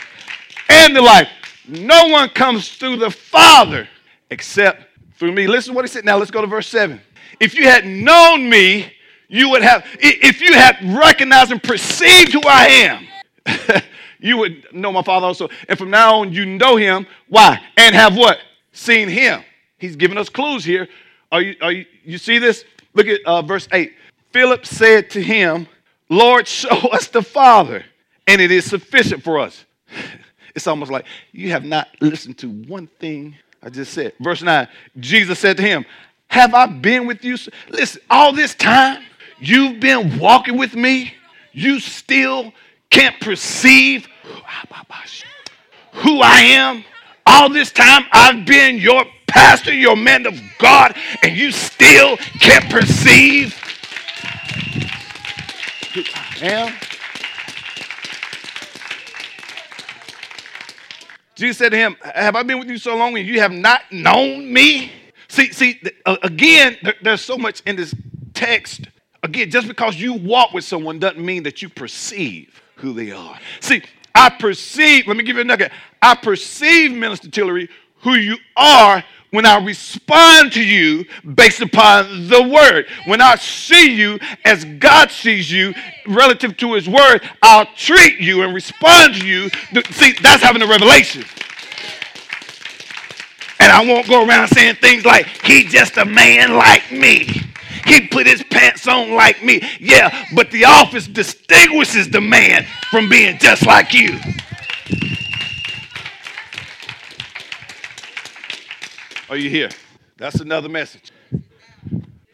and 0.68 0.94
the 0.94 1.02
life. 1.02 1.30
No 1.66 2.10
one 2.10 2.28
comes 2.30 2.76
through 2.76 2.98
the 2.98 3.12
Father 3.12 3.88
except 4.30 4.84
through 5.16 5.32
me. 5.32 5.48
Listen 5.48 5.72
to 5.72 5.76
what 5.78 5.86
he 5.86 5.90
said. 5.90 6.04
Now 6.04 6.18
let's 6.18 6.32
go 6.32 6.42
to 6.42 6.48
verse 6.48 6.68
7. 6.68 7.00
If 7.40 7.56
you 7.56 7.64
had 7.64 7.86
known 7.86 8.50
me, 8.50 8.94
you 9.30 9.52
would 9.52 9.62
have, 9.62 9.86
if 10.00 10.42
you 10.42 10.54
had 10.54 10.78
recognized 10.84 11.52
and 11.52 11.62
perceived 11.62 12.34
who 12.34 12.42
I 12.46 12.66
am, 13.46 13.84
you 14.20 14.38
would 14.38 14.74
know 14.74 14.92
my 14.92 15.04
Father 15.04 15.28
also. 15.28 15.50
And 15.68 15.78
from 15.78 15.92
now 15.92 16.22
on, 16.22 16.34
you 16.34 16.46
know 16.46 16.76
him. 16.76 17.06
Why? 17.28 17.62
And 17.78 17.96
have 17.96 18.18
what? 18.18 18.40
Seen 18.74 19.08
him. 19.08 19.44
He's 19.78 19.96
giving 19.96 20.18
us 20.18 20.30
clues 20.30 20.66
here. 20.66 20.88
Are 21.32 21.42
you, 21.42 21.56
are 21.62 21.72
you, 21.72 21.86
you 22.04 22.18
see 22.18 22.40
this? 22.40 22.66
Look 22.96 23.08
at 23.08 23.22
uh, 23.24 23.44
verse 23.44 23.68
8. 23.72 23.94
Philip 24.32 24.66
said 24.66 25.12
to 25.12 25.22
him, 25.22 25.68
Lord, 26.10 26.48
show 26.48 26.76
us 26.90 27.08
the 27.08 27.22
Father, 27.22 27.86
and 28.28 28.42
it 28.42 28.52
is 28.52 28.66
sufficient 28.66 29.24
for 29.24 29.40
us. 29.40 29.66
It's 30.56 30.66
almost 30.66 30.92
like 30.92 31.06
you 31.32 31.52
have 31.52 31.64
not 31.64 31.88
listened 32.02 32.40
to 32.40 32.50
one 32.50 32.88
thing 33.00 33.36
I 33.62 33.70
just 33.70 33.94
said. 33.94 34.14
Verse 34.20 34.42
9 34.42 34.68
Jesus 35.00 35.40
said 35.40 35.56
to 35.58 35.64
him, 35.64 35.86
Have 36.28 36.56
I 36.56 36.66
been 36.66 37.06
with 37.06 37.24
you? 37.24 37.38
Listen, 37.70 38.02
all 38.10 38.34
this 38.34 38.56
time 38.56 39.04
you've 39.40 39.80
been 39.80 40.20
walking 40.20 40.58
with 40.58 40.76
me, 40.76 41.14
you 41.52 41.80
still 41.80 42.54
can't 42.90 43.20
perceive 43.20 44.08
who 45.94 46.22
I 46.22 46.40
am. 46.42 46.84
All 47.26 47.50
this 47.50 47.72
time 47.72 48.06
I've 48.12 48.46
been 48.46 48.78
your 48.78 49.06
pastor, 49.28 49.74
your 49.74 49.96
man 49.96 50.26
of 50.26 50.40
God, 50.58 50.96
and 51.22 51.38
you 51.38 51.52
still 51.52 52.18
can't 52.40 52.70
perceive 52.70 53.54
who 55.94 56.02
I 56.16 56.46
am. 56.46 56.74
Jesus 61.36 61.58
said 61.58 61.70
to 61.70 61.78
him, 61.78 61.96
Have 62.04 62.36
I 62.36 62.44
been 62.44 62.60
with 62.60 62.70
you 62.70 62.78
so 62.78 62.98
long 62.98 63.18
and 63.18 63.26
you 63.26 63.40
have 63.40 63.52
not 63.52 63.82
known 63.92 64.52
me? 64.52 64.92
See, 65.30 65.52
see, 65.54 65.80
again, 66.06 66.76
there's 67.02 67.22
so 67.22 67.38
much 67.38 67.62
in 67.66 67.76
this 67.76 67.96
text. 68.34 68.90
Again, 69.22 69.50
just 69.52 69.68
because 69.68 69.96
you 69.96 70.14
walk 70.14 70.54
with 70.54 70.64
someone 70.64 71.00
doesn't 71.00 71.24
mean 71.24 71.44
that 71.44 71.62
you 71.62 71.70
perceive 71.70 72.62
who 72.76 72.94
they 72.94 73.12
are. 73.12 73.38
See, 73.60 73.82
I 74.16 74.30
perceive, 74.30 75.08
let 75.08 75.18
me 75.18 75.24
give 75.24 75.36
you 75.36 75.42
a 75.42 75.46
nugget. 75.46 75.72
I 76.02 76.16
perceive, 76.16 76.94
Minister 76.94 77.30
Tillery, 77.30 77.70
who 78.02 78.14
you 78.14 78.38
are 78.56 79.04
when 79.32 79.46
I 79.46 79.64
respond 79.64 80.54
to 80.54 80.64
you 80.64 81.06
based 81.36 81.62
upon 81.62 82.30
the 82.30 82.42
word. 82.42 82.88
When 83.06 83.22
I 83.22 83.36
see 83.36 83.94
you 83.94 84.20
as 84.46 84.66
God 84.66 85.12
sees 85.12 85.52
you 85.52 85.74
relative 86.08 86.58
to 86.58 86.74
his 86.74 86.90
word, 86.90 87.22
I'll 87.42 87.68
treat 87.76 88.20
you 88.20 88.42
and 88.44 88.54
respond 88.54 89.16
to 89.16 89.28
you. 89.28 89.50
See, 89.92 90.14
that's 90.14 90.42
having 90.42 90.62
a 90.62 90.68
revelation. 90.68 91.26
And 93.60 93.72
I 93.72 93.86
won't 93.86 94.08
go 94.08 94.26
around 94.26 94.48
saying 94.48 94.76
things 94.76 95.06
like, 95.06 95.28
he's 95.44 95.72
just 95.72 95.98
a 95.98 96.06
man 96.06 96.56
like 96.56 96.92
me. 96.92 97.44
He 97.86 98.08
put 98.08 98.28
his 98.28 98.44
pants 98.44 98.88
on 98.88 99.14
like 99.14 99.44
me. 99.44 99.62
Yeah, 99.80 100.28
but 100.36 100.52
the 100.52 100.66
office 100.66 101.08
distinguishes 101.08 102.10
the 102.10 102.22
man 102.22 102.66
from 102.92 103.10
being 103.10 103.38
just 103.38 103.66
like 103.66 103.94
you. 103.94 104.20
Are 109.30 109.38
you 109.38 109.50
here? 109.50 109.70
That's 110.18 110.40
another 110.42 110.70
message. 110.70 111.12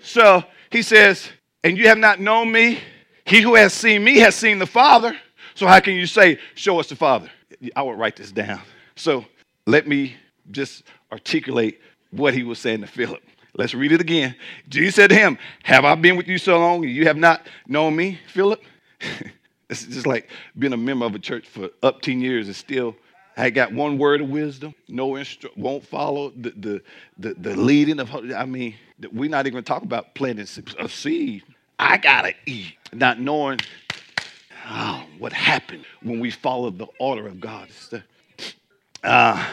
So 0.01 0.43
he 0.71 0.81
says, 0.81 1.29
and 1.63 1.77
you 1.77 1.87
have 1.87 1.97
not 1.97 2.19
known 2.19 2.51
me. 2.51 2.79
He 3.25 3.41
who 3.41 3.55
has 3.55 3.73
seen 3.73 4.03
me 4.03 4.19
has 4.19 4.35
seen 4.35 4.59
the 4.59 4.67
Father. 4.67 5.17
So 5.55 5.67
how 5.67 5.79
can 5.79 5.95
you 5.95 6.05
say, 6.05 6.39
show 6.53 6.79
us 6.79 6.87
the 6.87 6.95
Father? 6.95 7.29
I 7.75 7.81
would 7.81 7.97
write 7.97 8.15
this 8.15 8.31
down. 8.31 8.61
So 8.95 9.25
let 9.65 9.87
me 9.87 10.15
just 10.51 10.83
articulate 11.11 11.81
what 12.11 12.33
he 12.33 12.43
was 12.43 12.59
saying 12.59 12.81
to 12.81 12.87
Philip. 12.87 13.23
Let's 13.57 13.73
read 13.73 13.91
it 13.91 14.01
again. 14.01 14.35
Jesus 14.69 14.95
said 14.95 15.09
to 15.09 15.15
him, 15.15 15.37
Have 15.63 15.85
I 15.85 15.95
been 15.95 16.17
with 16.17 16.27
you 16.27 16.37
so 16.37 16.59
long 16.59 16.83
and 16.83 16.93
you 16.93 17.05
have 17.07 17.17
not 17.17 17.47
known 17.67 17.95
me, 17.95 18.19
Philip? 18.27 18.61
it's 19.69 19.85
just 19.85 20.05
like 20.05 20.29
being 20.59 20.73
a 20.73 20.77
member 20.77 21.05
of 21.05 21.15
a 21.15 21.19
church 21.19 21.47
for 21.47 21.69
up 21.81 22.01
10 22.01 22.19
years 22.21 22.47
and 22.47 22.55
still 22.55 22.95
I 23.37 23.49
got 23.49 23.73
one 23.73 23.97
word 23.97 24.21
of 24.21 24.29
wisdom, 24.29 24.73
no 24.87 25.11
instru- 25.11 25.55
won't 25.57 25.85
follow 25.85 26.31
the, 26.37 26.51
the, 26.51 26.81
the, 27.17 27.33
the 27.33 27.55
leading 27.55 27.99
of, 27.99 28.13
I 28.33 28.45
mean, 28.45 28.75
we're 29.11 29.29
not 29.29 29.45
even 29.45 29.63
talking 29.63 29.87
about 29.87 30.15
planting 30.15 30.47
a 30.79 30.87
seed. 30.87 31.43
I 31.77 31.97
got 31.97 32.21
to 32.21 32.33
eat, 32.45 32.75
not 32.93 33.19
knowing 33.19 33.59
oh, 34.69 35.03
what 35.19 35.33
happened 35.33 35.83
when 36.01 36.21
we 36.21 36.31
followed 36.31 36.77
the 36.77 36.87
order 36.97 37.27
of 37.27 37.41
God. 37.41 37.67
Uh, 39.03 39.45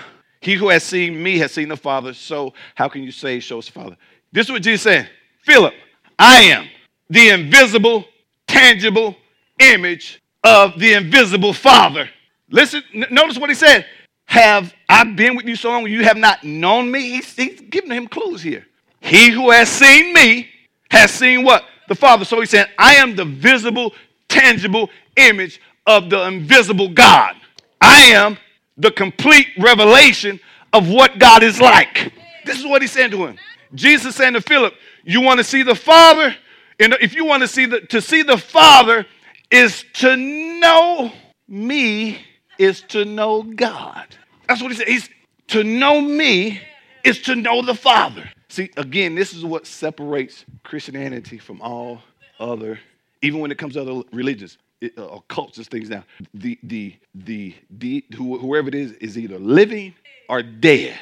he 0.42 0.54
who 0.54 0.68
has 0.68 0.82
seen 0.82 1.22
me 1.22 1.38
has 1.38 1.52
seen 1.52 1.68
the 1.68 1.76
Father, 1.76 2.12
so 2.12 2.52
how 2.74 2.88
can 2.88 3.02
you 3.02 3.12
say, 3.12 3.40
show 3.40 3.58
us 3.58 3.66
the 3.66 3.72
Father? 3.72 3.96
This 4.32 4.46
is 4.46 4.52
what 4.52 4.62
Jesus 4.62 4.82
said 4.82 5.08
Philip, 5.44 5.74
I 6.18 6.42
am 6.42 6.68
the 7.08 7.30
invisible, 7.30 8.04
tangible 8.46 9.16
image 9.58 10.20
of 10.44 10.78
the 10.78 10.94
invisible 10.94 11.52
Father. 11.52 12.08
Listen, 12.50 12.82
n- 12.92 13.06
notice 13.10 13.38
what 13.38 13.50
he 13.50 13.54
said. 13.54 13.86
Have 14.24 14.72
I 14.88 15.04
been 15.04 15.36
with 15.36 15.46
you 15.46 15.56
so 15.56 15.70
long 15.70 15.86
you 15.86 16.04
have 16.04 16.16
not 16.16 16.42
known 16.42 16.90
me? 16.90 17.10
He's, 17.10 17.36
he's 17.36 17.60
giving 17.60 17.90
him 17.90 18.06
clues 18.06 18.42
here. 18.42 18.66
He 19.00 19.30
who 19.30 19.50
has 19.50 19.68
seen 19.68 20.14
me 20.14 20.48
has 20.90 21.10
seen 21.10 21.44
what? 21.44 21.64
The 21.88 21.94
Father. 21.94 22.24
So 22.24 22.40
he 22.40 22.46
said, 22.46 22.70
I 22.78 22.94
am 22.94 23.14
the 23.14 23.24
visible, 23.24 23.92
tangible 24.28 24.88
image 25.16 25.60
of 25.86 26.08
the 26.08 26.22
invisible 26.26 26.88
God. 26.88 27.36
I 27.80 28.04
am 28.14 28.38
the 28.76 28.90
complete 28.90 29.48
revelation 29.58 30.40
of 30.72 30.88
what 30.88 31.18
God 31.18 31.42
is 31.42 31.60
like. 31.60 32.12
This 32.44 32.58
is 32.58 32.66
what 32.66 32.82
he 32.82 32.88
said 32.88 33.10
to 33.10 33.26
him. 33.26 33.38
Jesus 33.74 34.16
saying 34.16 34.34
to 34.34 34.40
Philip, 34.40 34.74
You 35.04 35.20
want 35.20 35.38
to 35.38 35.44
see 35.44 35.62
the 35.62 35.74
Father? 35.74 36.34
And 36.80 36.96
if 37.00 37.14
you 37.14 37.24
want 37.24 37.42
to 37.42 37.48
see 37.48 37.66
the 37.66 37.80
to 37.82 38.00
see 38.00 38.22
the 38.22 38.38
Father 38.38 39.06
is 39.50 39.84
to 39.94 40.16
know 40.16 41.12
me 41.46 42.24
is 42.58 42.80
to 42.82 43.04
know 43.04 43.42
God. 43.42 44.06
That's 44.48 44.62
what 44.62 44.72
he 44.72 44.78
said. 44.78 44.88
He's 44.88 45.08
to 45.48 45.62
know 45.62 46.00
me 46.00 46.60
is 47.04 47.20
to 47.22 47.36
know 47.36 47.62
the 47.62 47.74
Father. 47.74 48.28
See, 48.48 48.70
again, 48.76 49.14
this 49.14 49.32
is 49.32 49.44
what 49.44 49.66
separates 49.66 50.44
Christianity 50.62 51.38
from 51.38 51.60
all 51.62 52.02
other, 52.38 52.78
even 53.22 53.40
when 53.40 53.50
it 53.50 53.58
comes 53.58 53.74
to 53.74 53.82
other 53.82 54.02
religions 54.12 54.58
Uh, 54.82 55.02
or 55.04 55.22
cults 55.28 55.58
and 55.58 55.66
things 55.68 55.88
now. 55.88 56.02
The, 56.34 56.58
the, 56.64 56.96
the, 57.14 57.54
the, 57.70 58.04
whoever 58.16 58.66
it 58.66 58.74
is 58.74 58.92
is 58.92 59.16
either 59.16 59.38
living 59.38 59.94
or 60.28 60.42
dead. 60.42 60.98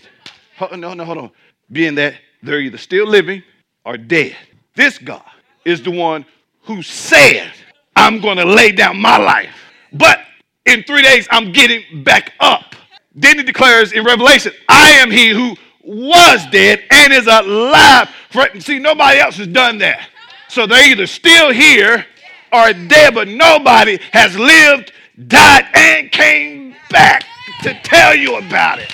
No, 0.76 0.92
no, 0.92 1.04
hold 1.06 1.16
on. 1.16 1.30
Being 1.72 1.94
that 1.94 2.14
they're 2.42 2.60
either 2.60 2.76
still 2.76 3.06
living 3.06 3.42
or 3.86 3.96
dead. 3.96 4.36
This 4.74 4.98
God 4.98 5.24
is 5.64 5.82
the 5.82 5.90
one 5.90 6.26
who 6.64 6.82
said, 6.82 7.50
I'm 7.96 8.20
going 8.20 8.36
to 8.36 8.44
lay 8.44 8.70
down 8.72 9.00
my 9.00 9.16
life. 9.16 9.54
But 9.94 10.20
in 10.66 10.82
three 10.82 11.00
days 11.00 11.26
I'm 11.30 11.50
getting 11.52 12.04
back 12.04 12.34
up. 12.38 12.74
Then 13.14 13.38
he 13.38 13.44
declares 13.44 13.92
in 13.92 14.04
Revelation, 14.04 14.52
I 14.68 14.90
am 14.90 15.10
he 15.10 15.30
who 15.30 15.56
was 15.82 16.44
dead 16.50 16.82
and 16.90 17.14
is 17.14 17.26
alive. 17.26 18.10
See, 18.58 18.78
nobody 18.78 19.20
else 19.20 19.38
has 19.38 19.46
done 19.46 19.78
that. 19.78 20.06
So 20.48 20.66
they're 20.66 20.90
either 20.90 21.06
still 21.06 21.50
here 21.50 22.04
or 22.52 22.72
dead, 22.72 23.14
but 23.14 23.28
nobody 23.28 23.98
has 24.12 24.36
lived, 24.36 24.92
died, 25.28 25.66
and 25.74 26.10
came 26.10 26.74
back 26.90 27.24
to 27.62 27.74
tell 27.82 28.14
you 28.14 28.36
about 28.36 28.78
it. 28.78 28.92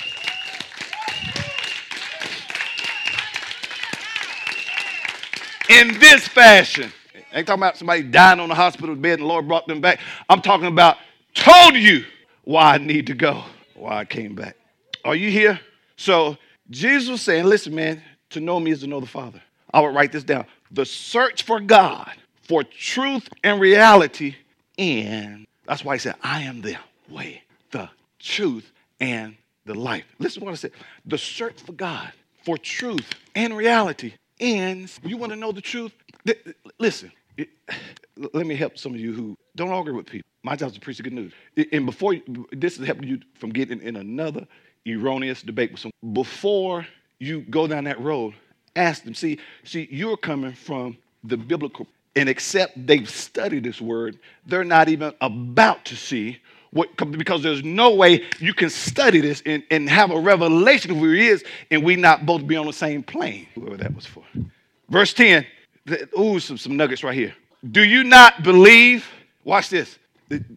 In 5.69 5.99
this 5.99 6.27
fashion. 6.27 6.91
I 7.33 7.39
ain't 7.39 7.47
talking 7.47 7.61
about 7.61 7.77
somebody 7.77 8.03
dying 8.03 8.39
on 8.39 8.49
the 8.49 8.55
hospital 8.55 8.95
bed 8.95 9.19
and 9.19 9.23
the 9.23 9.27
Lord 9.27 9.47
brought 9.47 9.67
them 9.67 9.81
back. 9.81 9.99
I'm 10.29 10.41
talking 10.41 10.67
about 10.67 10.97
told 11.33 11.75
you 11.75 12.05
why 12.45 12.75
I 12.75 12.77
need 12.77 13.07
to 13.07 13.13
go, 13.13 13.43
why 13.75 13.99
I 13.99 14.05
came 14.05 14.33
back. 14.33 14.55
Are 15.03 15.15
you 15.15 15.29
here? 15.29 15.59
So 15.97 16.37
Jesus 16.69 17.09
was 17.09 17.21
saying, 17.21 17.45
listen, 17.45 17.75
man, 17.75 18.01
to 18.31 18.39
know 18.39 18.59
me 18.59 18.71
is 18.71 18.79
to 18.79 18.87
know 18.87 18.99
the 18.99 19.07
Father. 19.07 19.41
I 19.73 19.81
would 19.81 19.93
write 19.93 20.11
this 20.11 20.23
down. 20.23 20.45
The 20.71 20.85
search 20.85 21.43
for 21.43 21.59
God, 21.59 22.11
for 22.47 22.63
truth 22.63 23.27
and 23.43 23.59
reality, 23.59 24.35
and 24.77 25.45
that's 25.67 25.83
why 25.83 25.95
he 25.95 25.99
said, 25.99 26.15
I 26.23 26.43
am 26.43 26.61
the 26.61 26.77
way, 27.09 27.43
the 27.71 27.89
truth, 28.19 28.71
and 28.99 29.35
the 29.65 29.75
life. 29.75 30.05
Listen 30.17 30.39
to 30.39 30.45
what 30.45 30.51
I 30.53 30.55
said. 30.55 30.71
The 31.05 31.17
search 31.17 31.61
for 31.61 31.73
God, 31.73 32.11
for 32.43 32.57
truth 32.57 33.09
and 33.35 33.55
reality, 33.55 34.13
and 34.39 34.91
you 35.03 35.17
want 35.17 35.31
to 35.33 35.35
know 35.35 35.51
the 35.51 35.61
truth? 35.61 35.91
Listen, 36.79 37.11
let 38.17 38.45
me 38.45 38.55
help 38.55 38.77
some 38.77 38.93
of 38.93 38.99
you 38.99 39.13
who 39.13 39.35
don't 39.55 39.69
argue 39.69 39.95
with 39.95 40.05
people. 40.05 40.27
My 40.43 40.55
job 40.55 40.69
is 40.69 40.75
to 40.75 40.79
preach 40.79 40.97
the 40.97 41.03
good 41.03 41.13
news. 41.13 41.33
And 41.73 41.85
before 41.85 42.15
this 42.51 42.79
is 42.79 42.85
helping 42.85 43.07
you 43.09 43.19
from 43.39 43.49
getting 43.49 43.81
in 43.81 43.97
another 43.97 44.47
erroneous 44.87 45.41
debate 45.41 45.71
with 45.71 45.81
someone. 45.81 46.13
Before 46.13 46.87
you 47.19 47.41
go 47.41 47.67
down 47.67 47.83
that 47.85 47.99
road, 47.99 48.35
ask 48.75 49.03
them. 49.03 49.13
See, 49.13 49.39
see, 49.63 49.87
you're 49.91 50.15
coming 50.15 50.53
from 50.53 50.97
the 51.23 51.35
biblical, 51.35 51.87
and 52.17 52.27
except 52.27 52.85
they've 52.87 53.09
studied 53.09 53.63
this 53.63 53.79
word, 53.79 54.17
they're 54.47 54.63
not 54.63 54.89
even 54.89 55.13
about 55.21 55.85
to 55.85 55.95
see 55.95 56.39
what 56.71 56.95
because 57.11 57.43
there's 57.43 57.63
no 57.63 57.93
way 57.93 58.23
you 58.39 58.53
can 58.53 58.69
study 58.69 59.21
this 59.21 59.41
and, 59.45 59.63
and 59.71 59.89
have 59.89 60.11
a 60.11 60.19
revelation 60.19 60.91
of 60.91 60.97
who 60.97 61.11
he 61.11 61.27
is, 61.27 61.43
and 61.71 61.83
we 61.83 61.95
not 61.95 62.25
both 62.25 62.45
be 62.45 62.55
on 62.55 62.65
the 62.65 62.73
same 62.73 63.03
plane. 63.03 63.47
Whoever 63.55 63.77
that 63.77 63.95
was 63.95 64.05
for. 64.05 64.23
Verse 64.89 65.13
10. 65.13 65.45
Ooh, 66.19 66.39
some, 66.39 66.57
some 66.57 66.75
nuggets 66.75 67.03
right 67.03 67.15
here. 67.15 67.33
Do 67.71 67.83
you 67.83 68.03
not 68.03 68.43
believe? 68.43 69.07
Watch 69.43 69.69
this. 69.69 69.97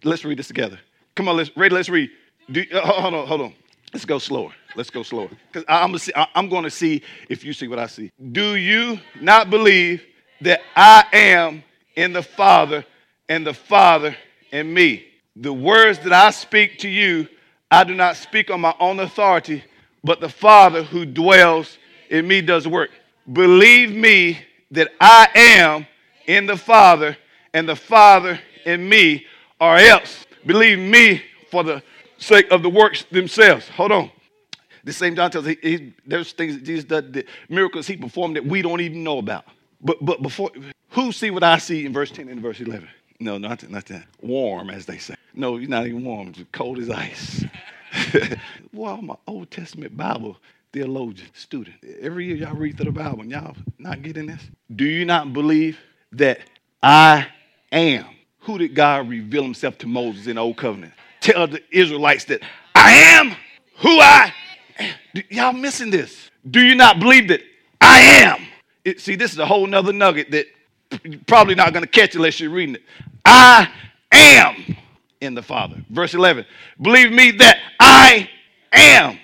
Let's 0.03 0.25
read 0.25 0.39
this 0.39 0.49
together. 0.49 0.81
Come 1.15 1.29
on, 1.29 1.37
let's 1.37 1.57
read. 1.57 1.73
Let's 1.73 1.89
read. 1.89 2.11
Do, 2.51 2.65
uh, 2.73 2.81
hold 2.81 3.15
on, 3.15 3.27
hold 3.27 3.41
on. 3.43 3.55
Let's 3.93 4.05
go 4.05 4.19
slower. 4.19 4.53
Let's 4.77 4.91
go 4.91 5.03
slower. 5.03 5.29
Because 5.53 5.65
I'm, 5.69 5.97
I'm 6.35 6.49
going 6.49 6.65
to 6.65 6.71
see 6.71 7.03
if 7.29 7.45
you 7.45 7.53
see 7.53 7.69
what 7.69 7.79
I 7.79 7.87
see. 7.87 8.11
Do 8.33 8.57
you 8.57 8.99
not 9.21 9.51
believe 9.51 10.03
that 10.41 10.61
I 10.75 11.05
am 11.13 11.63
in 11.97 12.13
the 12.13 12.23
Father 12.23 12.85
and 13.29 13.47
the 13.47 13.55
Father 13.55 14.17
in 14.51 14.73
me? 14.73 15.07
The 15.37 15.53
words 15.53 15.99
that 16.01 16.13
I 16.13 16.31
speak 16.31 16.79
to 16.81 16.89
you, 16.89 17.29
I 17.71 17.85
do 17.85 17.95
not 17.95 18.17
speak 18.17 18.51
on 18.51 18.61
my 18.61 18.75
own 18.81 19.01
authority, 19.01 19.65
but 20.03 20.21
the 20.21 20.29
Father 20.29 20.83
who 20.83 21.05
dwells 21.07 21.79
in 22.09 22.27
me 22.27 22.41
does 22.41 22.67
work. 22.67 22.91
Believe 23.33 23.95
me 23.95 24.39
that 24.73 24.89
I 25.01 25.29
am 25.35 25.87
in 26.27 26.47
the 26.47 26.57
Father 26.57 27.17
and 27.53 27.69
the 27.69 27.77
Father 27.77 28.41
in 28.65 28.89
me, 28.89 29.27
or 29.61 29.77
else 29.77 30.27
believe 30.47 30.79
me 30.79 31.23
for 31.51 31.65
the 31.65 31.83
sake 32.19 32.51
of 32.51 32.63
the 32.63 32.71
works 32.71 33.05
themselves. 33.11 33.69
Hold 33.71 33.93
on. 33.93 34.11
The 34.85 34.93
same 34.93 35.15
John 35.15 35.31
tells 35.31 35.47
he, 35.47 35.59
he, 35.63 35.93
there's 36.07 36.33
things 36.33 36.55
that 36.55 36.65
Jesus 36.65 36.85
does, 36.85 37.05
miracles 37.49 37.87
he 37.87 37.97
performed 37.97 38.37
that 38.37 38.45
we 38.45 38.63
don't 38.63 38.81
even 38.81 39.05
know 39.05 39.19
about. 39.19 39.45
But 39.83 40.05
but 40.05 40.23
before 40.23 40.51
who 40.91 41.13
see 41.13 41.31
what 41.31 41.43
I 41.43 41.59
see 41.59 41.87
in 41.87 41.93
verse 41.93 42.11
10 42.11 42.29
and 42.29 42.41
verse 42.41 42.61
11? 42.61 42.89
No, 43.19 43.39
not 43.39 43.69
not 43.71 43.87
that. 43.87 44.05
Warm, 44.23 44.71
as 44.71 44.87
they 44.87 44.99
say. 44.99 45.15
No, 45.35 45.57
he's 45.57 45.69
not 45.69 45.87
even 45.87 46.05
warm. 46.05 46.29
It's 46.29 46.41
cold 46.53 46.79
as 46.79 46.91
ice. 46.91 47.45
well, 48.73 48.95
I'm 48.95 49.11
an 49.11 49.17
Old 49.27 49.51
Testament 49.51 49.97
Bible 49.97 50.37
theologian, 50.73 51.29
student. 51.35 51.77
Every 52.01 52.27
year 52.27 52.37
y'all 52.37 52.55
read 52.55 52.77
through 52.77 52.87
the 52.87 52.93
Bible 52.93 53.23
and 53.23 53.31
y'all 53.31 53.57
not 53.79 54.03
getting 54.03 54.27
this. 54.27 54.43
Do 54.75 54.85
you 54.85 55.05
not 55.05 55.33
believe 55.33 55.79
that 56.13 56.41
I 56.83 57.27
am? 57.73 58.07
Who 58.41 58.59
did 58.59 58.75
God 58.75 59.09
reveal 59.09 59.43
himself 59.43 59.79
to 59.79 59.87
Moses 59.87 60.27
in 60.27 60.37
the 60.37 60.43
Old 60.43 60.57
Covenant? 60.57 60.93
Tell 61.21 61.47
the 61.47 61.63
Israelites 61.71 62.25
that 62.27 62.43
I 62.75 62.93
am 62.93 63.37
who 63.77 64.01
I 64.01 64.33
am. 64.79 64.95
Y'all 65.29 65.53
missing 65.53 65.91
this. 65.91 66.31
Do 66.49 66.61
you 66.65 66.75
not 66.75 66.99
believe 66.99 67.29
that 67.29 67.43
I 67.81 68.01
am? 68.01 68.47
It, 68.85 69.01
see, 69.01 69.15
this 69.15 69.33
is 69.33 69.39
a 69.39 69.47
whole 69.47 69.67
nother 69.67 69.93
nugget 69.93 70.31
that 70.31 70.47
you're 71.05 71.21
probably 71.27 71.55
not 71.55 71.73
going 71.73 71.85
to 71.85 71.91
catch 71.91 72.15
unless 72.15 72.41
you're 72.41 72.51
reading 72.51 72.77
it. 72.77 72.83
I 73.25 73.71
am 74.13 74.77
in 75.21 75.35
the 75.35 75.43
Father. 75.43 75.77
Verse 75.91 76.15
11. 76.15 76.45
Believe 76.81 77.13
me 77.13 77.31
that 77.33 77.59
I 77.79 78.29
am. 78.73 79.19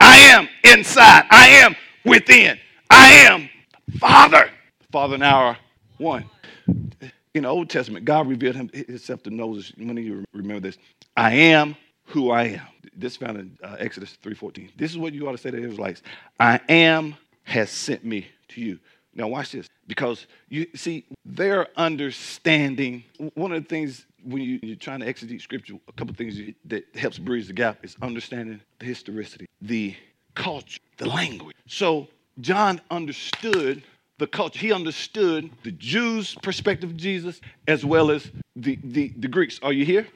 I 0.00 0.16
am 0.18 0.48
inside. 0.64 1.24
I 1.30 1.48
am 1.48 1.74
within. 2.04 2.58
I 2.90 3.12
am 3.12 3.48
Father. 3.98 4.50
Father 4.92 5.14
and 5.14 5.24
our 5.24 5.56
one. 5.98 6.28
In 7.34 7.42
the 7.42 7.48
Old 7.48 7.68
Testament, 7.68 8.04
God 8.04 8.28
revealed 8.28 8.54
himself 8.54 9.22
to 9.24 9.30
Moses. 9.30 9.72
Many 9.76 10.02
of 10.02 10.06
you 10.06 10.24
remember 10.32 10.60
this. 10.60 10.78
I 11.16 11.32
am 11.32 11.74
who 12.04 12.30
I 12.30 12.44
am. 12.44 12.66
This 12.96 13.16
found 13.16 13.38
in 13.38 13.58
uh, 13.64 13.76
Exodus 13.78 14.16
3.14. 14.22 14.70
This 14.76 14.92
is 14.92 14.98
what 14.98 15.14
you 15.14 15.26
ought 15.26 15.32
to 15.32 15.38
say 15.38 15.50
to 15.50 15.56
the 15.56 15.66
Israelites. 15.68 16.02
I 16.38 16.60
am 16.68 17.16
has 17.44 17.70
sent 17.70 18.04
me 18.04 18.26
to 18.48 18.60
you. 18.60 18.78
Now 19.14 19.28
watch 19.28 19.52
this. 19.52 19.68
Because 19.86 20.26
you 20.48 20.66
see, 20.74 21.04
their 21.24 21.68
understanding, 21.76 23.04
one 23.34 23.52
of 23.52 23.62
the 23.62 23.68
things 23.68 24.06
when 24.24 24.42
you, 24.42 24.72
are 24.72 24.76
trying 24.76 25.00
to 25.00 25.06
exegete 25.06 25.42
scripture, 25.42 25.74
a 25.86 25.92
couple 25.92 26.14
things 26.14 26.38
that 26.64 26.84
helps 26.94 27.18
bridge 27.18 27.46
the 27.46 27.52
gap 27.52 27.84
is 27.84 27.96
understanding 28.00 28.60
the 28.78 28.86
historicity, 28.86 29.46
the 29.60 29.94
culture, 30.34 30.80
the 30.96 31.06
language. 31.06 31.56
So 31.66 32.08
John 32.40 32.80
understood 32.90 33.82
the 34.18 34.26
culture. 34.26 34.58
He 34.58 34.72
understood 34.72 35.50
the 35.62 35.72
Jews' 35.72 36.34
perspective 36.42 36.90
of 36.90 36.96
Jesus 36.96 37.40
as 37.68 37.84
well 37.84 38.10
as 38.10 38.30
the, 38.56 38.78
the, 38.82 39.12
the 39.16 39.28
Greeks. 39.28 39.60
Are 39.62 39.72
you 39.72 39.84
here? 39.84 40.06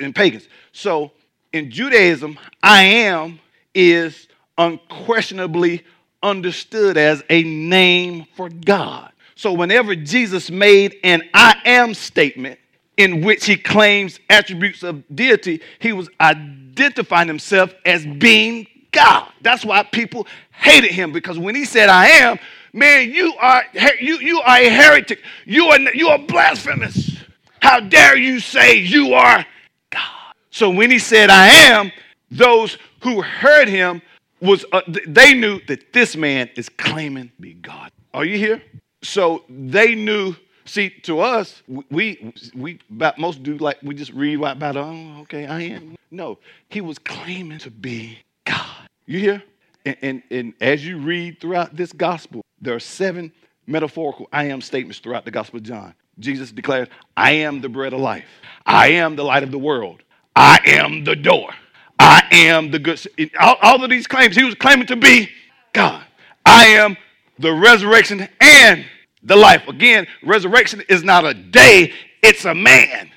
And 0.00 0.14
pagans. 0.14 0.48
So 0.72 1.12
in 1.52 1.70
Judaism, 1.70 2.38
I 2.62 2.82
am 2.82 3.40
is 3.74 4.28
unquestionably 4.58 5.84
understood 6.26 6.96
as 6.96 7.22
a 7.30 7.42
name 7.44 8.26
for 8.34 8.48
God. 8.48 9.12
So 9.36 9.52
whenever 9.52 9.94
Jesus 9.94 10.50
made 10.50 10.96
an 11.04 11.22
I 11.32 11.56
am 11.64 11.94
statement 11.94 12.58
in 12.96 13.22
which 13.22 13.46
he 13.46 13.56
claims 13.56 14.18
attributes 14.28 14.82
of 14.82 15.04
deity, 15.14 15.60
he 15.78 15.92
was 15.92 16.08
identifying 16.20 17.28
himself 17.28 17.72
as 17.84 18.04
being 18.04 18.66
God. 18.90 19.30
That's 19.42 19.64
why 19.64 19.82
people 19.84 20.26
hated 20.50 20.90
him 20.90 21.12
because 21.12 21.38
when 21.38 21.54
he 21.54 21.64
said 21.64 21.88
I 21.88 22.06
am, 22.06 22.38
man, 22.72 23.10
you 23.10 23.34
are 23.38 23.62
you 24.00 24.18
you 24.18 24.40
are 24.40 24.56
a 24.56 24.68
heretic. 24.68 25.22
You 25.44 25.66
are 25.66 25.78
you 25.94 26.08
are 26.08 26.18
blasphemous. 26.18 27.16
How 27.60 27.80
dare 27.80 28.16
you 28.16 28.40
say 28.40 28.76
you 28.76 29.14
are 29.14 29.44
God? 29.90 30.34
So 30.50 30.70
when 30.70 30.90
he 30.90 30.98
said 30.98 31.30
I 31.30 31.46
am, 31.46 31.92
those 32.30 32.78
who 33.02 33.22
heard 33.22 33.68
him 33.68 34.02
was 34.40 34.64
uh, 34.72 34.82
they 35.06 35.34
knew 35.34 35.60
that 35.66 35.92
this 35.92 36.16
man 36.16 36.50
is 36.56 36.68
claiming 36.68 37.28
to 37.28 37.40
be 37.40 37.54
God. 37.54 37.90
Are 38.12 38.24
you 38.24 38.38
here? 38.38 38.62
So 39.02 39.44
they 39.48 39.94
knew. 39.94 40.34
See, 40.64 40.90
to 41.04 41.20
us, 41.20 41.62
we 41.90 42.32
we 42.54 42.80
about 42.90 43.18
most 43.18 43.42
do 43.44 43.56
like 43.58 43.78
we 43.82 43.94
just 43.94 44.12
read 44.12 44.40
about. 44.40 44.76
Oh, 44.76 45.18
okay, 45.22 45.46
I 45.46 45.60
am. 45.62 45.96
No, 46.10 46.38
he 46.68 46.80
was 46.80 46.98
claiming 46.98 47.58
to 47.60 47.70
be 47.70 48.18
God. 48.44 48.88
You 49.06 49.20
hear? 49.20 49.42
And, 49.84 49.96
and, 50.02 50.22
and 50.30 50.54
as 50.60 50.84
you 50.84 50.98
read 50.98 51.40
throughout 51.40 51.76
this 51.76 51.92
gospel, 51.92 52.42
there 52.60 52.74
are 52.74 52.80
seven 52.80 53.32
metaphorical 53.66 54.28
I 54.32 54.44
am 54.44 54.60
statements 54.60 54.98
throughout 54.98 55.24
the 55.24 55.30
Gospel 55.30 55.58
of 55.58 55.62
John. 55.62 55.94
Jesus 56.18 56.50
declares, 56.50 56.88
I 57.16 57.32
am 57.32 57.60
the 57.60 57.68
bread 57.68 57.92
of 57.92 58.00
life. 58.00 58.26
I 58.64 58.88
am 58.88 59.16
the 59.16 59.24
light 59.24 59.42
of 59.42 59.50
the 59.50 59.58
world. 59.58 60.02
I 60.34 60.58
am 60.66 61.04
the 61.04 61.14
door. 61.14 61.50
I 61.98 62.22
am 62.30 62.70
the 62.70 62.78
good. 62.78 63.00
All, 63.40 63.56
all 63.62 63.82
of 63.82 63.90
these 63.90 64.06
claims, 64.06 64.36
he 64.36 64.44
was 64.44 64.54
claiming 64.54 64.86
to 64.88 64.96
be 64.96 65.28
God. 65.72 66.04
I 66.44 66.66
am 66.66 66.96
the 67.38 67.52
resurrection 67.52 68.28
and 68.40 68.84
the 69.22 69.36
life. 69.36 69.66
Again, 69.68 70.06
resurrection 70.22 70.82
is 70.88 71.02
not 71.02 71.24
a 71.24 71.34
day, 71.34 71.92
it's 72.22 72.44
a 72.44 72.54
man. 72.54 73.10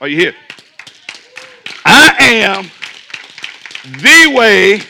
Are 0.00 0.08
you 0.08 0.16
here? 0.16 0.34
I 1.84 2.16
am 2.18 2.70
the 4.00 4.34
way 4.36 4.80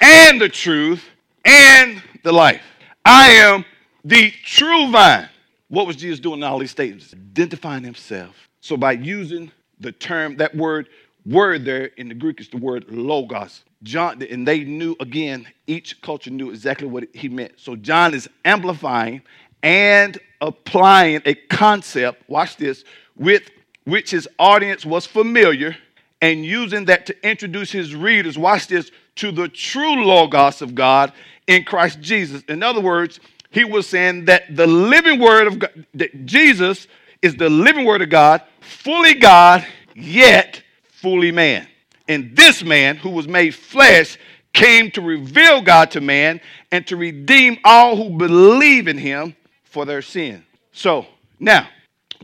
and 0.00 0.40
the 0.40 0.48
truth 0.48 1.04
and 1.44 2.02
the 2.22 2.32
life. 2.32 2.62
I 3.04 3.30
am 3.30 3.64
the 4.04 4.30
true 4.44 4.90
vine. 4.90 5.28
What 5.68 5.86
was 5.86 5.96
Jesus 5.96 6.20
doing 6.20 6.38
in 6.38 6.44
all 6.44 6.58
these 6.58 6.70
statements? 6.70 7.14
Identifying 7.14 7.84
himself. 7.84 8.48
So 8.60 8.76
by 8.76 8.92
using 8.92 9.50
the 9.80 9.92
term, 9.92 10.36
that 10.36 10.54
word 10.54 10.88
word 11.24 11.64
there 11.64 11.86
in 11.96 12.08
the 12.08 12.14
Greek 12.14 12.40
is 12.40 12.48
the 12.48 12.56
word 12.56 12.86
logos. 12.88 13.62
John, 13.82 14.22
and 14.22 14.46
they 14.46 14.64
knew 14.64 14.96
again, 15.00 15.46
each 15.66 16.00
culture 16.02 16.30
knew 16.30 16.50
exactly 16.50 16.86
what 16.86 17.04
he 17.14 17.28
meant. 17.28 17.52
So 17.56 17.76
John 17.76 18.14
is 18.14 18.28
amplifying 18.44 19.22
and 19.62 20.18
applying 20.40 21.22
a 21.24 21.34
concept, 21.34 22.28
watch 22.28 22.56
this, 22.56 22.84
with 23.16 23.42
which 23.84 24.10
his 24.10 24.28
audience 24.38 24.84
was 24.86 25.06
familiar, 25.06 25.76
and 26.20 26.44
using 26.44 26.84
that 26.86 27.06
to 27.06 27.28
introduce 27.28 27.72
his 27.72 27.94
readers, 27.94 28.38
watch 28.38 28.68
this, 28.68 28.90
to 29.16 29.32
the 29.32 29.48
true 29.48 30.04
logos 30.04 30.62
of 30.62 30.74
God 30.74 31.12
in 31.46 31.64
Christ 31.64 32.00
Jesus. 32.00 32.42
In 32.48 32.62
other 32.62 32.80
words, 32.80 33.20
he 33.50 33.64
was 33.64 33.86
saying 33.86 34.26
that 34.26 34.56
the 34.56 34.66
living 34.66 35.20
word 35.20 35.46
of 35.46 35.58
God, 35.58 35.86
that 35.94 36.24
Jesus 36.24 36.86
is 37.20 37.36
the 37.36 37.50
living 37.50 37.84
word 37.84 38.02
of 38.02 38.08
God, 38.08 38.42
fully 38.60 39.14
God, 39.14 39.66
yet 39.94 40.62
fully 41.02 41.32
man. 41.32 41.66
And 42.08 42.34
this 42.36 42.62
man, 42.62 42.96
who 42.96 43.10
was 43.10 43.26
made 43.28 43.54
flesh, 43.54 44.16
came 44.52 44.90
to 44.92 45.00
reveal 45.00 45.60
God 45.60 45.90
to 45.90 46.00
man 46.00 46.40
and 46.70 46.86
to 46.86 46.96
redeem 46.96 47.58
all 47.64 47.96
who 47.96 48.16
believe 48.16 48.86
in 48.86 48.96
him 48.96 49.34
for 49.64 49.84
their 49.84 50.02
sin. 50.02 50.44
So 50.72 51.06
now, 51.40 51.68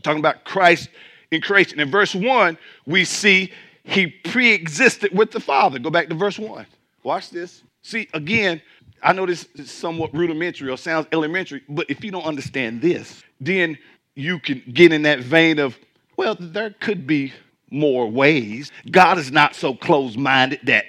talking 0.01 0.19
about 0.19 0.45
Christ 0.45 0.89
in 1.31 1.41
creation. 1.41 1.79
In 1.79 1.91
verse 1.91 2.15
1, 2.15 2.57
we 2.85 3.03
see 3.03 3.51
he 3.83 4.07
pre 4.07 4.51
existed 4.51 5.15
with 5.15 5.31
the 5.31 5.39
Father. 5.39 5.79
Go 5.79 5.89
back 5.89 6.07
to 6.09 6.15
verse 6.15 6.39
1. 6.39 6.65
Watch 7.03 7.29
this. 7.29 7.63
See, 7.81 8.07
again, 8.13 8.61
I 9.01 9.13
know 9.13 9.25
this 9.25 9.47
is 9.55 9.71
somewhat 9.71 10.13
rudimentary 10.13 10.69
or 10.69 10.77
sounds 10.77 11.07
elementary, 11.11 11.63
but 11.67 11.89
if 11.89 12.03
you 12.03 12.11
don't 12.11 12.25
understand 12.25 12.81
this, 12.81 13.23
then 13.39 13.77
you 14.15 14.39
can 14.39 14.61
get 14.73 14.91
in 14.91 15.03
that 15.03 15.19
vein 15.19 15.59
of, 15.59 15.77
well, 16.17 16.35
there 16.39 16.75
could 16.79 17.07
be 17.07 17.33
more 17.71 18.09
ways. 18.09 18.71
God 18.91 19.17
is 19.17 19.31
not 19.31 19.55
so 19.55 19.73
close 19.73 20.17
minded 20.17 20.59
that 20.63 20.85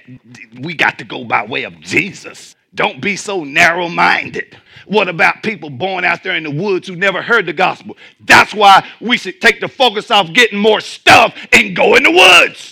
we 0.61 0.75
got 0.75 0.99
to 0.99 1.05
go 1.05 1.25
by 1.25 1.45
way 1.45 1.65
of 1.65 1.79
Jesus. 1.81 2.57
Don't 2.75 3.01
be 3.01 3.17
so 3.17 3.43
narrow 3.43 3.89
minded. 3.89 4.57
What 4.87 5.09
about 5.09 5.43
people 5.43 5.71
born 5.71 6.05
out 6.05 6.23
there 6.23 6.37
in 6.37 6.45
the 6.45 6.51
woods 6.51 6.87
who 6.87 6.97
never 6.97 7.21
heard 7.21 7.47
the 7.47 7.53
gospel? 7.53 7.97
That's 8.21 8.55
why 8.55 8.89
we 9.01 9.17
should 9.17 9.41
take 9.41 9.61
the 9.61 9.69
focus 9.69 10.11
off 10.11 10.33
getting 10.33 10.59
more 10.59 10.81
stuff 10.81 11.35
and 11.53 11.75
go 11.75 11.97
in 11.97 12.05
the 12.05 12.13
woods. 12.13 12.71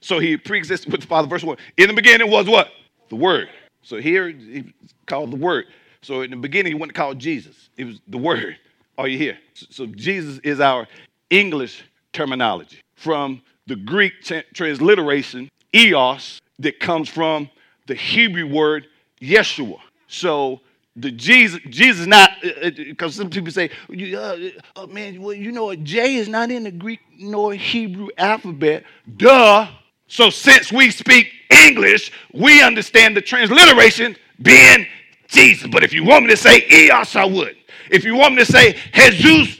So 0.00 0.18
he 0.18 0.36
pre-existed 0.36 0.92
with 0.92 1.00
the 1.00 1.06
Father. 1.06 1.26
Verse 1.26 1.42
1. 1.42 1.56
In 1.78 1.88
the 1.88 1.94
beginning 1.94 2.30
was 2.30 2.46
what? 2.46 2.68
The 3.08 3.16
Word. 3.16 3.48
So 3.82 3.98
here 3.98 4.28
he 4.28 4.72
called 5.06 5.32
the 5.32 5.36
Word. 5.36 5.66
So 6.02 6.22
in 6.22 6.30
the 6.30 6.36
beginning, 6.36 6.72
he 6.72 6.78
wasn't 6.78 6.94
called 6.94 7.18
Jesus. 7.18 7.70
It 7.76 7.84
was 7.84 8.00
the 8.08 8.18
Word. 8.18 8.56
Are 8.98 9.08
you 9.08 9.18
here? 9.18 9.38
So 9.54 9.86
Jesus 9.86 10.38
is 10.44 10.60
our 10.60 10.86
English 11.30 11.82
terminology 12.12 12.78
from 12.94 13.42
the 13.66 13.76
Greek 13.76 14.12
tra- 14.22 14.44
transliteration, 14.54 15.48
Iesous, 15.72 16.40
that 16.58 16.78
comes 16.80 17.08
from 17.08 17.48
the 17.86 17.94
Hebrew 17.94 18.46
word 18.46 18.86
Yeshua. 19.20 19.78
So 20.06 20.60
the 20.94 21.10
Jesus, 21.10 21.60
Jesus 21.68 22.06
not 22.06 22.30
because 22.42 23.18
uh, 23.18 23.22
uh, 23.22 23.24
some 23.24 23.30
people 23.30 23.50
say, 23.50 23.70
uh, 23.90 24.36
oh 24.76 24.86
man, 24.88 25.20
well 25.22 25.32
you 25.32 25.52
know? 25.52 25.74
J 25.74 26.16
is 26.16 26.28
not 26.28 26.50
in 26.50 26.64
the 26.64 26.70
Greek 26.70 27.00
nor 27.18 27.54
Hebrew 27.54 28.08
alphabet. 28.18 28.84
Duh. 29.16 29.68
So 30.06 30.28
since 30.28 30.70
we 30.70 30.90
speak 30.90 31.32
English, 31.52 32.12
we 32.32 32.62
understand 32.62 33.16
the 33.16 33.20
transliteration 33.20 34.16
being 34.40 34.86
Jesus. 35.28 35.68
But 35.70 35.84
if 35.84 35.92
you 35.92 36.04
want 36.04 36.24
me 36.24 36.30
to 36.30 36.36
say 36.36 36.62
Iesous, 36.62 37.16
I 37.16 37.24
would. 37.24 37.56
If 37.90 38.04
you 38.04 38.14
want 38.14 38.34
me 38.34 38.44
to 38.44 38.52
say 38.52 38.78
Jesus, 38.94 39.58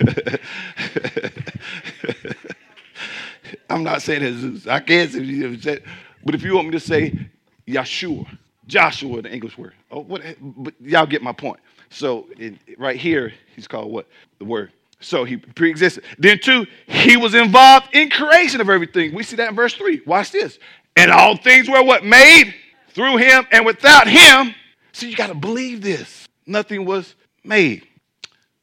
I'm 3.70 3.82
not 3.82 4.02
saying 4.02 4.20
Jesus. 4.20 4.66
I 4.66 4.80
can't 4.80 5.10
say, 5.10 5.82
but 6.24 6.34
if 6.34 6.42
you 6.42 6.54
want 6.54 6.66
me 6.68 6.72
to 6.72 6.80
say 6.80 7.18
Yeshua, 7.66 8.26
Joshua, 8.66 9.22
the 9.22 9.32
English 9.32 9.56
word. 9.58 9.74
Oh, 9.90 10.00
what? 10.00 10.22
But 10.40 10.74
y'all 10.80 11.06
get 11.06 11.22
my 11.22 11.32
point. 11.32 11.60
So 11.90 12.28
it, 12.38 12.54
right 12.78 12.96
here, 12.96 13.32
he's 13.54 13.66
called 13.68 13.90
what? 13.90 14.06
The 14.38 14.44
word. 14.44 14.72
So 15.02 15.24
he 15.24 15.36
pre-existed. 15.36 16.04
Then 16.18 16.38
two, 16.38 16.66
he 16.86 17.16
was 17.16 17.34
involved 17.34 17.88
in 17.92 18.08
creation 18.10 18.60
of 18.60 18.70
everything. 18.70 19.14
We 19.14 19.22
see 19.22 19.36
that 19.36 19.48
in 19.48 19.54
verse 19.54 19.74
three. 19.74 20.00
Watch 20.06 20.32
this. 20.32 20.58
And 20.96 21.10
all 21.10 21.36
things 21.36 21.68
were 21.68 21.82
what 21.82 22.04
made 22.04 22.54
through 22.88 23.16
him, 23.16 23.46
and 23.50 23.64
without 23.64 24.06
him. 24.06 24.54
So 24.92 25.06
you 25.06 25.16
got 25.16 25.28
to 25.28 25.34
believe 25.34 25.80
this. 25.80 26.28
Nothing 26.46 26.84
was 26.84 27.14
made. 27.44 27.86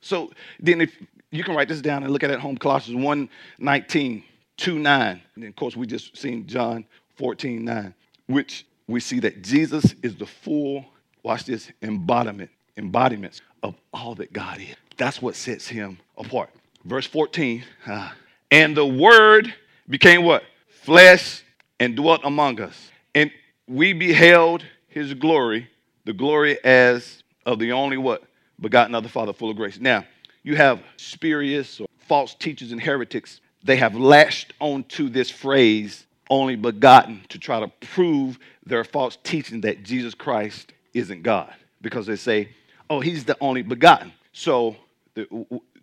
So 0.01 0.31
then 0.59 0.81
if 0.81 0.95
you 1.31 1.43
can 1.43 1.55
write 1.55 1.67
this 1.67 1.81
down 1.81 2.03
and 2.03 2.11
look 2.11 2.23
at 2.23 2.29
it 2.29 2.33
at 2.33 2.39
home, 2.39 2.57
Colossians 2.57 3.03
1 3.03 3.29
19, 3.57 4.23
2 4.57 4.79
9. 4.79 5.21
And 5.35 5.43
of 5.45 5.55
course 5.55 5.75
we 5.75 5.87
just 5.87 6.17
seen 6.17 6.47
John 6.47 6.85
14 7.17 7.63
9, 7.63 7.93
which 8.27 8.65
we 8.87 8.99
see 8.99 9.19
that 9.19 9.43
Jesus 9.43 9.93
is 10.01 10.15
the 10.15 10.25
full, 10.25 10.85
watch 11.23 11.45
this, 11.45 11.71
embodiment, 11.81 12.49
embodiments 12.77 13.41
of 13.61 13.75
all 13.93 14.15
that 14.15 14.33
God 14.33 14.59
is. 14.59 14.75
That's 14.99 15.21
what 15.21 15.35
sets 15.35 15.65
him 15.65 15.97
apart. 16.17 16.49
Verse 16.83 17.07
14, 17.07 17.63
uh, 17.87 18.11
and 18.51 18.75
the 18.75 18.85
word 18.85 19.53
became 19.89 20.23
what? 20.23 20.43
Flesh 20.67 21.41
and 21.79 21.95
dwelt 21.95 22.21
among 22.25 22.59
us. 22.59 22.91
And 23.15 23.31
we 23.65 23.93
beheld 23.93 24.65
his 24.89 25.13
glory, 25.13 25.69
the 26.03 26.11
glory 26.11 26.61
as 26.65 27.23
of 27.45 27.59
the 27.59 27.71
only 27.71 27.95
what? 27.97 28.23
Begotten 28.59 28.93
of 28.93 29.03
the 29.03 29.09
Father, 29.09 29.31
full 29.31 29.49
of 29.49 29.55
grace. 29.55 29.79
Now, 29.79 30.03
you 30.43 30.57
have 30.57 30.81
spurious 30.97 31.79
or 31.79 31.87
false 31.99 32.33
teachers 32.33 32.73
and 32.73 32.81
heretics. 32.81 33.39
They 33.63 33.77
have 33.77 33.95
latched 33.95 34.53
onto 34.59 35.07
this 35.07 35.29
phrase, 35.29 36.07
only 36.29 36.57
begotten, 36.57 37.21
to 37.29 37.39
try 37.39 37.61
to 37.61 37.69
prove 37.87 38.37
their 38.65 38.83
false 38.83 39.17
teaching 39.23 39.61
that 39.61 39.83
Jesus 39.83 40.13
Christ 40.13 40.73
isn't 40.93 41.23
God. 41.23 41.53
Because 41.81 42.05
they 42.05 42.17
say, 42.17 42.49
oh, 42.89 42.99
he's 42.99 43.23
the 43.23 43.37
only 43.39 43.61
begotten. 43.61 44.11
So 44.33 44.75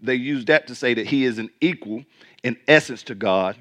they 0.02 0.14
use 0.14 0.44
that 0.46 0.66
to 0.68 0.74
say 0.74 0.94
that 0.94 1.06
he 1.06 1.24
is 1.24 1.38
an 1.38 1.50
equal 1.60 2.04
in 2.42 2.56
essence 2.68 3.02
to 3.04 3.14
God 3.14 3.56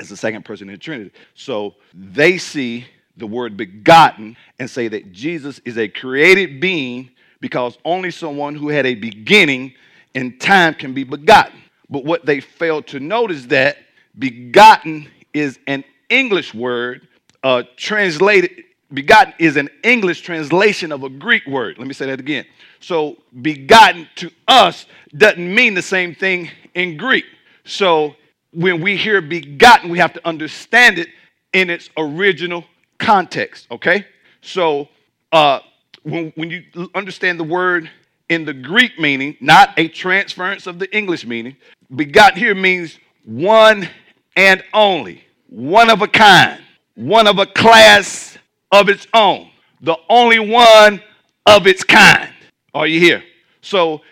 as 0.00 0.08
the 0.08 0.16
second 0.16 0.44
person 0.44 0.68
in 0.68 0.74
the 0.74 0.78
Trinity. 0.78 1.10
So 1.34 1.74
they 1.92 2.38
see 2.38 2.86
the 3.16 3.26
word 3.26 3.56
begotten 3.56 4.36
and 4.58 4.70
say 4.70 4.88
that 4.88 5.12
Jesus 5.12 5.60
is 5.64 5.76
a 5.76 5.88
created 5.88 6.60
being 6.60 7.10
because 7.40 7.78
only 7.84 8.10
someone 8.10 8.54
who 8.54 8.68
had 8.68 8.86
a 8.86 8.94
beginning 8.94 9.74
in 10.14 10.38
time 10.38 10.74
can 10.74 10.94
be 10.94 11.04
begotten. 11.04 11.60
But 11.90 12.04
what 12.04 12.26
they 12.26 12.40
fail 12.40 12.82
to 12.82 13.00
note 13.00 13.30
is 13.30 13.48
that 13.48 13.78
begotten 14.18 15.08
is 15.32 15.58
an 15.66 15.84
English 16.08 16.54
word 16.54 17.06
uh, 17.42 17.62
translated. 17.76 18.64
Begotten 18.92 19.34
is 19.38 19.56
an 19.56 19.68
English 19.82 20.22
translation 20.22 20.92
of 20.92 21.02
a 21.02 21.10
Greek 21.10 21.46
word. 21.46 21.76
Let 21.78 21.86
me 21.86 21.92
say 21.92 22.06
that 22.06 22.20
again. 22.20 22.46
So, 22.80 23.18
begotten 23.42 24.08
to 24.16 24.30
us 24.46 24.86
doesn't 25.16 25.54
mean 25.54 25.74
the 25.74 25.82
same 25.82 26.14
thing 26.14 26.50
in 26.74 26.96
Greek. 26.96 27.24
So, 27.64 28.14
when 28.52 28.80
we 28.80 28.96
hear 28.96 29.20
begotten, 29.20 29.90
we 29.90 29.98
have 29.98 30.14
to 30.14 30.26
understand 30.26 30.98
it 30.98 31.08
in 31.52 31.68
its 31.68 31.90
original 31.98 32.64
context, 32.98 33.66
okay? 33.70 34.06
So, 34.40 34.88
uh, 35.32 35.60
when, 36.02 36.32
when 36.36 36.50
you 36.50 36.62
understand 36.94 37.38
the 37.38 37.44
word 37.44 37.90
in 38.30 38.46
the 38.46 38.54
Greek 38.54 38.98
meaning, 38.98 39.36
not 39.40 39.70
a 39.76 39.88
transference 39.88 40.66
of 40.66 40.78
the 40.78 40.94
English 40.96 41.26
meaning, 41.26 41.56
begotten 41.94 42.38
here 42.38 42.54
means 42.54 42.98
one 43.24 43.88
and 44.34 44.62
only, 44.72 45.24
one 45.48 45.90
of 45.90 46.00
a 46.00 46.08
kind, 46.08 46.62
one 46.94 47.26
of 47.26 47.38
a 47.38 47.46
class 47.46 48.37
of 48.70 48.88
its 48.88 49.06
own, 49.14 49.50
the 49.80 49.96
only 50.08 50.38
one 50.38 51.02
of 51.46 51.66
its 51.66 51.84
kind. 51.84 52.32
Are 52.74 52.86
you 52.86 53.00
here? 53.00 53.22
So, 53.60 54.02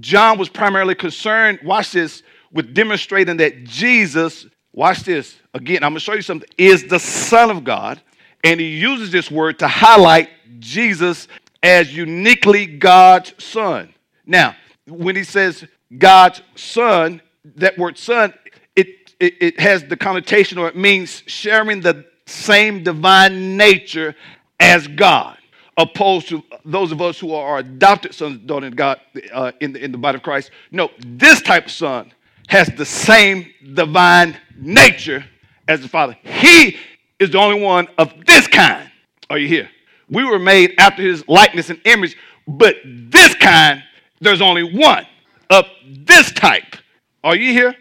John 0.00 0.38
was 0.38 0.48
primarily 0.48 0.94
concerned, 0.94 1.60
watch 1.64 1.92
this, 1.92 2.22
with 2.52 2.74
demonstrating 2.74 3.38
that 3.38 3.64
Jesus, 3.64 4.46
watch 4.72 5.00
this, 5.00 5.36
again, 5.54 5.82
I'm 5.82 5.90
gonna 5.90 6.00
show 6.00 6.14
you 6.14 6.22
something, 6.22 6.48
is 6.56 6.84
the 6.84 6.98
Son 6.98 7.50
of 7.50 7.64
God. 7.64 8.00
And 8.44 8.60
he 8.60 8.68
uses 8.68 9.10
this 9.10 9.30
word 9.30 9.58
to 9.58 9.68
highlight 9.68 10.28
Jesus 10.60 11.26
as 11.62 11.94
uniquely 11.94 12.66
God's 12.66 13.34
Son. 13.42 13.92
Now, 14.26 14.54
when 14.86 15.16
he 15.16 15.24
says 15.24 15.64
God's 15.96 16.42
Son, 16.54 17.20
that 17.56 17.76
word 17.76 17.98
Son, 17.98 18.32
it, 18.76 19.14
it, 19.18 19.34
it 19.40 19.60
has 19.60 19.84
the 19.84 19.96
connotation 19.96 20.58
or 20.58 20.68
it 20.68 20.76
means 20.76 21.22
sharing 21.26 21.80
the 21.80 22.06
same 22.28 22.82
divine 22.82 23.56
nature 23.56 24.14
as 24.60 24.86
God 24.86 25.38
opposed 25.76 26.28
to 26.28 26.42
those 26.64 26.92
of 26.92 27.00
us 27.00 27.18
who 27.18 27.32
are 27.32 27.58
adopted 27.58 28.14
sons 28.14 28.38
daughters 28.44 28.68
of 28.68 28.76
God 28.76 29.00
uh, 29.32 29.52
in, 29.60 29.72
the, 29.72 29.84
in 29.84 29.92
the 29.92 29.98
body 29.98 30.16
of 30.16 30.22
Christ. 30.22 30.50
No, 30.72 30.90
this 30.98 31.40
type 31.40 31.66
of 31.66 31.72
son 31.72 32.12
has 32.48 32.68
the 32.76 32.84
same 32.84 33.52
divine 33.74 34.36
nature 34.56 35.24
as 35.68 35.80
the 35.80 35.88
Father. 35.88 36.16
He 36.22 36.76
is 37.18 37.30
the 37.30 37.38
only 37.38 37.62
one 37.62 37.86
of 37.96 38.12
this 38.26 38.48
kind. 38.48 38.90
Are 39.30 39.38
you 39.38 39.48
here? 39.48 39.70
We 40.10 40.24
were 40.24 40.38
made 40.38 40.74
after 40.78 41.02
his 41.02 41.26
likeness 41.28 41.70
and 41.70 41.80
image, 41.84 42.16
but 42.46 42.76
this 42.84 43.34
kind, 43.34 43.82
there's 44.20 44.40
only 44.40 44.76
one 44.76 45.06
of 45.50 45.66
this 45.86 46.32
type. 46.32 46.76
Are 47.22 47.36
you 47.36 47.52
here? 47.52 47.74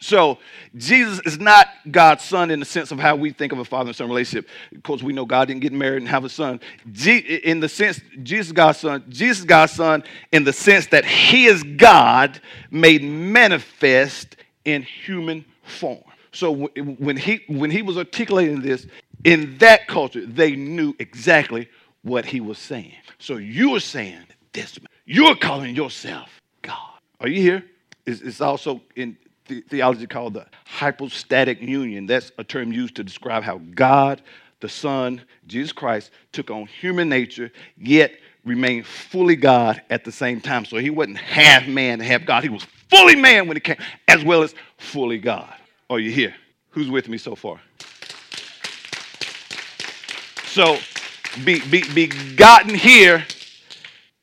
So 0.00 0.38
Jesus 0.76 1.20
is 1.24 1.38
not 1.38 1.68
God's 1.90 2.24
son 2.24 2.50
in 2.50 2.60
the 2.60 2.66
sense 2.66 2.90
of 2.90 2.98
how 2.98 3.16
we 3.16 3.32
think 3.32 3.52
of 3.52 3.58
a 3.58 3.64
father 3.64 3.88
and 3.88 3.96
son 3.96 4.08
relationship. 4.08 4.48
Of 4.74 4.82
course, 4.82 5.02
we 5.02 5.12
know 5.12 5.24
God 5.24 5.48
didn't 5.48 5.60
get 5.60 5.72
married 5.72 5.98
and 5.98 6.08
have 6.08 6.24
a 6.24 6.28
son. 6.28 6.60
in 7.04 7.60
the 7.60 7.68
sense, 7.68 8.00
Jesus 8.22 8.52
God's 8.52 8.78
son, 8.78 9.04
Jesus 9.08 9.44
God's 9.44 9.72
son 9.72 10.04
in 10.32 10.44
the 10.44 10.52
sense 10.52 10.86
that 10.88 11.04
he 11.04 11.46
is 11.46 11.62
God 11.62 12.40
made 12.70 13.02
manifest 13.02 14.36
in 14.64 14.82
human 14.82 15.44
form. 15.62 16.02
So 16.32 16.52
when 16.52 17.16
he 17.16 17.42
when 17.48 17.70
he 17.70 17.82
was 17.82 17.96
articulating 17.96 18.60
this 18.60 18.86
in 19.24 19.58
that 19.58 19.88
culture, 19.88 20.24
they 20.24 20.54
knew 20.54 20.94
exactly 20.98 21.68
what 22.02 22.24
he 22.24 22.40
was 22.40 22.58
saying. 22.58 22.94
So 23.18 23.38
you 23.38 23.74
are 23.74 23.80
saying 23.80 24.24
this. 24.52 24.78
You're 25.04 25.36
calling 25.36 25.74
yourself 25.74 26.40
God. 26.62 26.76
Are 27.20 27.28
you 27.28 27.40
here? 27.40 27.64
It's 28.06 28.40
also 28.40 28.80
in 28.94 29.16
the 29.48 29.62
theology 29.62 30.06
called 30.06 30.34
the 30.34 30.46
hypostatic 30.64 31.60
union. 31.60 32.06
That's 32.06 32.30
a 32.38 32.44
term 32.44 32.72
used 32.72 32.94
to 32.96 33.04
describe 33.04 33.42
how 33.42 33.60
God, 33.74 34.22
the 34.60 34.68
Son, 34.68 35.22
Jesus 35.46 35.72
Christ, 35.72 36.10
took 36.32 36.50
on 36.50 36.66
human 36.66 37.08
nature, 37.08 37.50
yet 37.76 38.12
remained 38.44 38.86
fully 38.86 39.36
God 39.36 39.82
at 39.90 40.04
the 40.04 40.12
same 40.12 40.40
time. 40.40 40.64
So 40.64 40.76
he 40.76 40.90
wasn't 40.90 41.18
half 41.18 41.66
man, 41.66 41.94
and 41.94 42.02
half 42.02 42.24
God. 42.24 42.42
He 42.42 42.48
was 42.48 42.66
fully 42.90 43.16
man 43.16 43.48
when 43.48 43.56
he 43.56 43.60
came, 43.60 43.76
as 44.06 44.24
well 44.24 44.42
as 44.42 44.54
fully 44.76 45.18
God. 45.18 45.54
Are 45.90 45.98
you 45.98 46.10
here? 46.10 46.34
Who's 46.70 46.90
with 46.90 47.08
me 47.08 47.18
so 47.18 47.34
far? 47.34 47.60
So, 50.46 50.78
be, 51.44 51.60
be, 51.60 51.82
begotten 51.92 52.74
here 52.74 53.24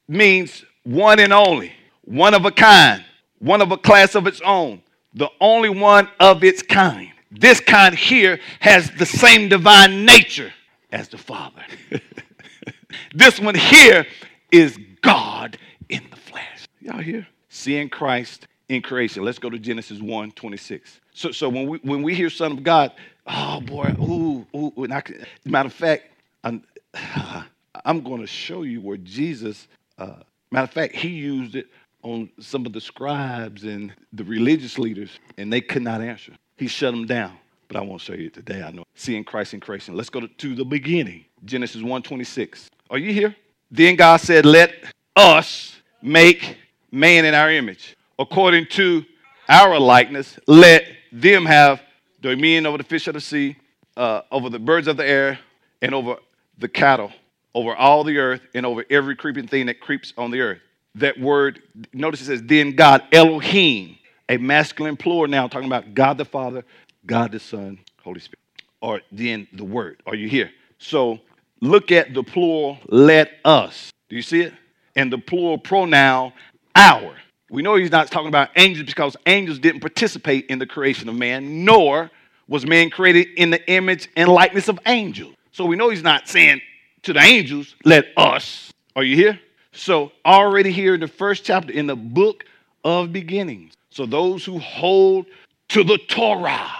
means 0.07 0.65
one 0.83 1.19
and 1.19 1.31
only, 1.31 1.71
one 2.03 2.33
of 2.33 2.45
a 2.45 2.51
kind, 2.51 3.03
one 3.39 3.61
of 3.61 3.71
a 3.71 3.77
class 3.77 4.15
of 4.15 4.27
its 4.27 4.41
own 4.41 4.81
the 5.15 5.29
only 5.39 5.69
one 5.69 6.09
of 6.19 6.43
its 6.43 6.61
kind. 6.61 7.11
This 7.31 7.59
kind 7.59 7.95
here 7.95 8.39
has 8.59 8.91
the 8.91 9.05
same 9.05 9.49
divine 9.49 10.05
nature 10.05 10.53
as 10.91 11.09
the 11.09 11.17
Father. 11.17 11.61
this 13.13 13.39
one 13.39 13.55
here 13.55 14.05
is 14.51 14.77
God 15.01 15.57
in 15.89 16.03
the 16.09 16.17
flesh. 16.17 16.67
Y'all 16.79 16.99
here? 16.99 17.27
Seeing 17.49 17.89
Christ 17.89 18.47
in 18.69 18.81
creation. 18.81 19.23
Let's 19.23 19.39
go 19.39 19.49
to 19.49 19.57
Genesis 19.57 19.99
1 19.99 20.31
26. 20.33 21.01
So, 21.13 21.31
so 21.31 21.49
when, 21.49 21.67
we, 21.67 21.77
when 21.79 22.03
we 22.03 22.13
hear 22.13 22.29
Son 22.29 22.51
of 22.51 22.63
God, 22.63 22.91
oh 23.25 23.61
boy, 23.61 23.95
ooh, 23.99 24.45
ooh. 24.55 24.83
And 24.83 24.93
I, 24.93 25.01
matter 25.45 25.67
of 25.67 25.73
fact, 25.73 26.03
I'm, 26.43 26.63
I'm 27.85 28.01
going 28.01 28.21
to 28.21 28.27
show 28.27 28.63
you 28.63 28.81
where 28.81 28.97
Jesus, 28.97 29.67
uh, 29.97 30.17
matter 30.51 30.65
of 30.65 30.71
fact, 30.71 30.95
he 30.95 31.09
used 31.09 31.55
it 31.55 31.67
on 32.05 32.29
some 32.39 32.67
of 32.67 32.71
the 32.71 32.79
scribes 32.79 33.63
and 33.63 33.91
the 34.13 34.23
religious 34.23 34.77
leaders, 34.77 35.19
and 35.37 35.51
they 35.51 35.59
could 35.59 35.81
not 35.81 36.01
answer. 36.01 36.33
He 36.55 36.67
shut 36.67 36.93
them 36.93 37.07
down. 37.07 37.35
But 37.67 37.77
I 37.77 37.81
won't 37.81 37.99
show 37.99 38.13
you 38.13 38.29
today. 38.29 38.61
I 38.61 38.69
know. 38.69 38.83
Seeing 38.93 39.23
Christ 39.23 39.55
in 39.55 39.59
creation. 39.59 39.95
Let's 39.97 40.11
go 40.11 40.19
to, 40.19 40.27
to 40.27 40.55
the 40.55 40.63
beginning. 40.63 41.25
Genesis 41.43 41.81
1:26. 41.81 42.67
Are 42.91 42.99
you 42.99 43.11
here? 43.11 43.35
Then 43.71 43.95
God 43.95 44.17
said, 44.17 44.45
Let 44.45 44.75
us 45.15 45.75
make 45.99 46.57
man 46.91 47.25
in 47.25 47.33
our 47.33 47.49
image, 47.49 47.97
according 48.19 48.67
to 48.67 49.03
our 49.49 49.79
likeness. 49.79 50.37
Let 50.45 50.85
them 51.11 51.47
have 51.47 51.81
dominion 52.21 52.67
over 52.67 52.77
the 52.77 52.83
fish 52.83 53.07
of 53.07 53.15
the 53.15 53.21
sea, 53.21 53.55
uh, 53.97 54.21
over 54.31 54.51
the 54.51 54.59
birds 54.59 54.87
of 54.87 54.97
the 54.97 55.07
air, 55.07 55.39
and 55.81 55.95
over 55.95 56.17
the 56.59 56.67
cattle, 56.67 57.11
over 57.55 57.75
all 57.75 58.03
the 58.03 58.19
earth, 58.19 58.41
and 58.53 58.63
over 58.63 58.85
every 58.91 59.15
creeping 59.15 59.47
thing 59.47 59.65
that 59.65 59.79
creeps 59.79 60.13
on 60.17 60.29
the 60.29 60.41
earth 60.41 60.61
that 60.95 61.19
word, 61.19 61.61
notice 61.93 62.21
it 62.21 62.25
says, 62.25 62.41
then 62.43 62.71
God, 62.75 63.03
Elohim, 63.11 63.97
a 64.29 64.37
masculine 64.37 64.97
plural 64.97 65.27
now, 65.27 65.47
talking 65.47 65.67
about 65.67 65.93
God 65.93 66.17
the 66.17 66.25
Father, 66.25 66.63
God 67.05 67.31
the 67.31 67.39
Son, 67.39 67.79
Holy 68.03 68.19
Spirit, 68.19 68.39
or 68.81 69.01
then 69.11 69.47
the 69.53 69.63
Word. 69.63 70.01
Are 70.05 70.15
you 70.15 70.27
here? 70.27 70.51
So 70.77 71.19
look 71.61 71.91
at 71.91 72.13
the 72.13 72.23
plural, 72.23 72.79
let 72.87 73.31
us. 73.43 73.91
Do 74.09 74.15
you 74.15 74.21
see 74.21 74.41
it? 74.41 74.53
And 74.95 75.11
the 75.11 75.17
plural 75.17 75.57
pronoun, 75.57 76.33
our. 76.75 77.15
We 77.49 77.61
know 77.61 77.75
he's 77.75 77.91
not 77.91 78.09
talking 78.09 78.27
about 78.27 78.49
angels 78.55 78.87
because 78.87 79.15
angels 79.25 79.59
didn't 79.59 79.81
participate 79.81 80.47
in 80.47 80.59
the 80.59 80.65
creation 80.65 81.09
of 81.09 81.15
man, 81.15 81.63
nor 81.63 82.09
was 82.47 82.65
man 82.65 82.89
created 82.89 83.27
in 83.37 83.49
the 83.49 83.69
image 83.69 84.09
and 84.15 84.29
likeness 84.29 84.67
of 84.67 84.79
angels. 84.85 85.35
So 85.51 85.65
we 85.65 85.75
know 85.75 85.89
he's 85.89 86.03
not 86.03 86.27
saying 86.27 86.61
to 87.03 87.13
the 87.13 87.19
angels, 87.19 87.75
let 87.83 88.05
us. 88.17 88.71
Are 88.95 89.03
you 89.03 89.15
here? 89.15 89.39
So, 89.75 90.13
already 90.25 90.71
here 90.71 90.93
in 90.93 91.01
the 91.01 91.07
first 91.07 91.43
chapter, 91.43 91.71
in 91.71 91.87
the 91.87 91.95
book 91.95 92.45
of 92.85 93.11
beginnings. 93.11 93.73
So, 93.89 94.05
those 94.05 94.45
who 94.45 94.57
hold 94.57 95.25
to 95.69 95.83
the 95.83 95.97
Torah, 95.97 96.71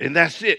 and 0.00 0.14
that's 0.14 0.42
it. 0.42 0.58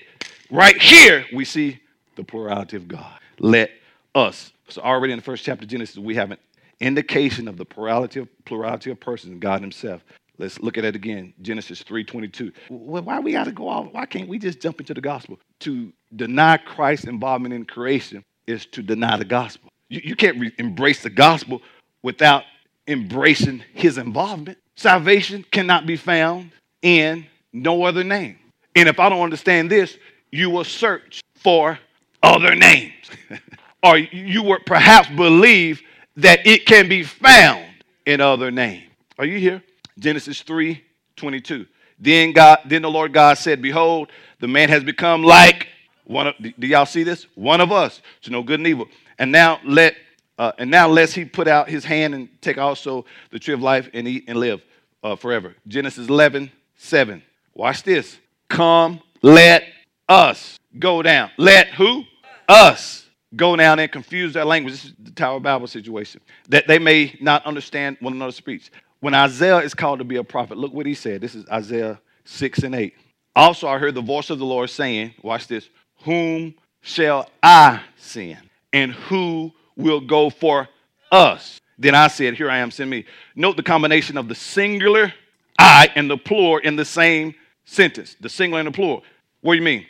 Right 0.50 0.80
here, 0.82 1.26
we 1.32 1.46
see 1.46 1.80
the 2.16 2.24
plurality 2.24 2.78
of 2.78 2.88
God. 2.88 3.20
Let 3.40 3.70
us. 4.16 4.52
So, 4.70 4.82
already 4.82 5.14
in 5.14 5.20
the 5.20 5.24
first 5.24 5.46
chapter 5.46 5.66
of 5.66 5.70
Genesis, 5.70 5.98
we 5.98 6.16
have 6.16 6.32
an 6.32 6.40
indication 6.80 7.48
of 7.48 7.58
the 7.58 7.66
plurality 7.66 8.22
of, 8.22 8.46
plurality 8.46 8.90
of 8.90 9.00
persons, 9.00 9.40
God 9.40 9.62
Himself. 9.62 10.04
Let's 10.40 10.60
look 10.60 10.80
at 10.80 10.86
it 10.86 10.96
again. 10.96 11.34
Genesis 11.44 11.84
3:22. 11.84 12.52
Well, 12.70 13.04
why 13.04 13.20
we 13.20 13.34
got 13.34 13.44
to 13.44 13.52
go 13.52 13.68
off? 13.68 13.94
Why 13.94 14.08
can't 14.08 14.28
we 14.28 14.40
just 14.40 14.60
jump 14.60 14.80
into 14.80 14.96
the 14.96 15.02
gospel? 15.02 15.40
To 15.60 15.94
deny 16.16 16.58
Christ's 16.58 17.06
involvement 17.06 17.54
in 17.54 17.66
creation 17.66 18.24
is 18.48 18.66
to 18.68 18.82
deny 18.82 19.16
the 19.18 19.26
gospel. 19.26 19.70
You, 19.90 20.02
you 20.04 20.16
can't 20.16 20.40
re- 20.40 20.52
embrace 20.58 21.04
the 21.04 21.12
gospel 21.12 21.62
without 22.04 22.44
embracing 22.88 23.64
his 23.74 23.98
involvement. 23.98 24.58
Salvation 24.76 25.46
cannot 25.52 25.88
be 25.88 25.96
found 25.96 26.52
in 26.82 27.26
no 27.52 27.84
other 27.84 28.04
name. 28.04 28.38
And 28.76 28.90
if 28.90 29.00
I 29.00 29.10
don't 29.10 29.22
understand 29.22 29.72
this, 29.72 29.98
you 30.32 30.50
will 30.50 30.64
search 30.64 31.22
for 31.36 31.80
other 32.22 32.56
names. 32.56 32.94
or 33.84 33.98
you 33.98 34.44
would 34.44 34.66
perhaps 34.66 35.10
believe 35.10 35.82
that 36.18 36.46
it 36.46 36.66
can 36.66 36.90
be 36.90 37.04
found 37.04 37.66
in 38.06 38.22
other 38.22 38.52
names. 38.52 38.92
Are 39.18 39.26
you 39.26 39.38
here? 39.38 39.64
Genesis 39.98 40.42
3 40.42 40.84
22. 41.16 41.68
Then 42.00 42.32
God, 42.32 42.60
then 42.66 42.82
the 42.82 42.90
Lord 42.90 43.14
God 43.14 43.38
said, 43.38 43.62
Behold, 43.62 44.10
the 44.40 44.48
man 44.48 44.70
has 44.70 44.84
become 44.84 45.24
like 45.24 45.68
one 46.06 46.28
of 46.28 46.36
do 46.40 46.68
y'all 46.68 46.86
see 46.86 47.04
this? 47.04 47.28
One 47.36 47.62
of 47.62 47.72
us 47.72 48.02
to 48.24 48.32
know 48.32 48.44
good 48.44 48.60
and 48.60 48.68
evil. 48.68 48.88
And 49.20 49.32
now 49.32 49.60
let 49.64 49.96
uh, 50.38 50.52
and 50.58 50.70
now 50.70 50.88
lest 50.88 51.14
he 51.14 51.26
put 51.26 51.48
out 51.48 51.70
his 51.70 51.86
hand 51.86 52.16
and 52.16 52.30
take 52.42 52.58
also 52.58 53.06
the 53.32 53.40
tree 53.40 53.54
of 53.54 53.62
life 53.62 53.90
and 53.94 54.08
eat 54.08 54.26
and 54.28 54.40
live 54.40 54.62
uh, 55.04 55.16
forever. 55.16 55.56
Genesis 55.68 56.08
11, 56.08 56.52
7. 56.76 57.22
Watch 57.54 57.84
this. 57.84 58.18
Come, 58.50 59.00
let 59.22 59.64
us 60.10 60.60
go 60.80 61.02
down. 61.02 61.32
Let 61.38 61.68
who? 61.70 62.04
Us 62.50 63.08
go 63.36 63.56
down 63.56 63.80
and 63.80 63.92
confuse 63.92 64.34
their 64.34 64.46
language. 64.46 64.74
This 64.74 64.86
is 64.86 64.94
the 65.00 65.12
Tower 65.12 65.40
Babel 65.40 65.68
situation. 65.68 66.22
That 66.50 66.68
they 66.68 66.80
may 66.80 67.18
not 67.22 67.46
understand 67.46 67.98
one 68.00 68.14
another's 68.14 68.36
speech. 68.36 68.70
When 69.00 69.14
Isaiah 69.14 69.60
is 69.60 69.74
called 69.74 70.00
to 70.00 70.06
be 70.06 70.18
a 70.18 70.24
prophet, 70.24 70.58
look 70.58 70.74
what 70.74 70.86
he 70.86 70.94
said. 70.94 71.22
This 71.22 71.36
is 71.36 71.46
Isaiah 71.50 72.00
6 72.26 72.60
and 72.60 72.76
8. 72.76 72.94
Also, 73.36 73.68
I 73.68 73.78
heard 73.78 73.96
the 73.96 74.02
voice 74.02 74.30
of 74.30 74.40
the 74.40 74.46
Lord 74.46 74.70
saying, 74.70 75.14
Watch 75.22 75.48
this, 75.48 75.70
whom 76.04 76.54
shall 76.82 77.30
I 77.42 77.82
send? 77.98 78.50
And 78.72 78.92
who 78.92 79.52
will 79.76 80.02
go 80.02 80.30
for 80.30 80.68
us. 81.12 81.60
Then 81.78 81.96
I 81.96 82.08
said, 82.08 82.36
Here 82.36 82.50
I 82.50 82.60
am, 82.60 82.72
send 82.72 82.90
me. 82.90 83.06
Note 83.36 83.58
the 83.58 83.64
combination 83.64 84.18
of 84.18 84.28
the 84.28 84.36
singular 84.36 85.14
I 85.58 85.90
and 85.96 86.10
the 86.10 86.18
plural 86.18 86.58
in 86.58 86.76
the 86.76 86.86
same 86.86 87.36
sentence. 87.66 88.16
The 88.20 88.30
singular 88.30 88.60
and 88.60 88.68
the 88.68 88.72
plural. 88.72 89.04
What 89.42 89.54
do 89.54 89.60
you 89.60 89.66
mean? 89.66 89.86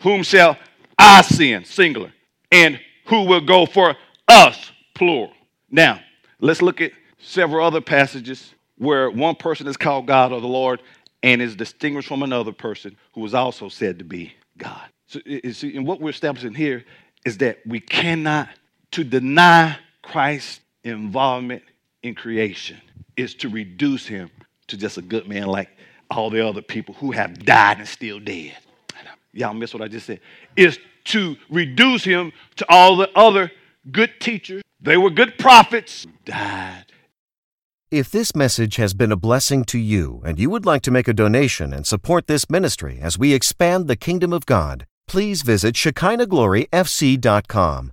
Whom 0.00 0.22
shall 0.22 0.56
I 0.98 1.22
send? 1.22 1.66
Singular. 1.66 2.12
And 2.50 2.80
who 3.06 3.24
will 3.24 3.40
go 3.40 3.66
for 3.66 3.96
us? 4.28 4.72
Plural. 4.94 5.32
Now, 5.70 6.00
let's 6.40 6.62
look 6.62 6.80
at 6.80 6.92
several 7.18 7.66
other 7.66 7.80
passages 7.80 8.54
where 8.78 9.10
one 9.10 9.34
person 9.34 9.66
is 9.66 9.76
called 9.76 10.06
God 10.06 10.32
or 10.32 10.40
the 10.40 10.46
Lord 10.46 10.82
and 11.22 11.42
is 11.42 11.54
distinguished 11.54 12.08
from 12.08 12.22
another 12.22 12.52
person 12.52 12.96
who 13.12 13.24
is 13.26 13.34
also 13.34 13.68
said 13.68 13.98
to 13.98 14.04
be 14.04 14.32
God. 14.56 14.88
So, 15.06 15.20
see, 15.52 15.76
and 15.76 15.86
what 15.86 16.00
we're 16.00 16.10
establishing 16.10 16.54
here 16.54 16.84
is 17.24 17.38
that 17.38 17.58
we 17.66 17.80
cannot 17.80 18.48
to 18.92 19.04
deny 19.04 19.76
Christ's 20.02 20.60
involvement 20.84 21.62
in 22.02 22.14
creation 22.14 22.80
is 23.16 23.34
to 23.34 23.48
reduce 23.48 24.06
him 24.06 24.30
to 24.68 24.76
just 24.76 24.98
a 24.98 25.02
good 25.02 25.26
man 25.28 25.46
like 25.46 25.68
all 26.10 26.30
the 26.30 26.46
other 26.46 26.62
people 26.62 26.94
who 26.94 27.10
have 27.12 27.44
died 27.44 27.78
and 27.78 27.86
still 27.86 28.18
dead. 28.18 28.56
Y'all 29.32 29.54
miss 29.54 29.72
what 29.72 29.82
I 29.82 29.88
just 29.88 30.06
said. 30.06 30.18
Is 30.56 30.80
to 31.04 31.36
reduce 31.50 32.02
him 32.04 32.32
to 32.56 32.66
all 32.68 32.96
the 32.96 33.08
other 33.16 33.52
good 33.90 34.12
teachers. 34.20 34.62
They 34.80 34.96
were 34.96 35.10
good 35.10 35.38
prophets, 35.38 36.06
died. 36.24 36.86
If 37.90 38.10
this 38.10 38.34
message 38.36 38.76
has 38.76 38.94
been 38.94 39.12
a 39.12 39.16
blessing 39.16 39.64
to 39.64 39.78
you 39.78 40.22
and 40.24 40.38
you 40.38 40.48
would 40.50 40.64
like 40.64 40.80
to 40.82 40.92
make 40.92 41.08
a 41.08 41.12
donation 41.12 41.72
and 41.72 41.84
support 41.86 42.28
this 42.28 42.48
ministry 42.48 43.00
as 43.00 43.18
we 43.18 43.34
expand 43.34 43.88
the 43.88 43.96
kingdom 43.96 44.32
of 44.32 44.46
God, 44.46 44.86
please 45.08 45.42
visit 45.42 45.74
ShekinahGloryFC.com 45.74 47.92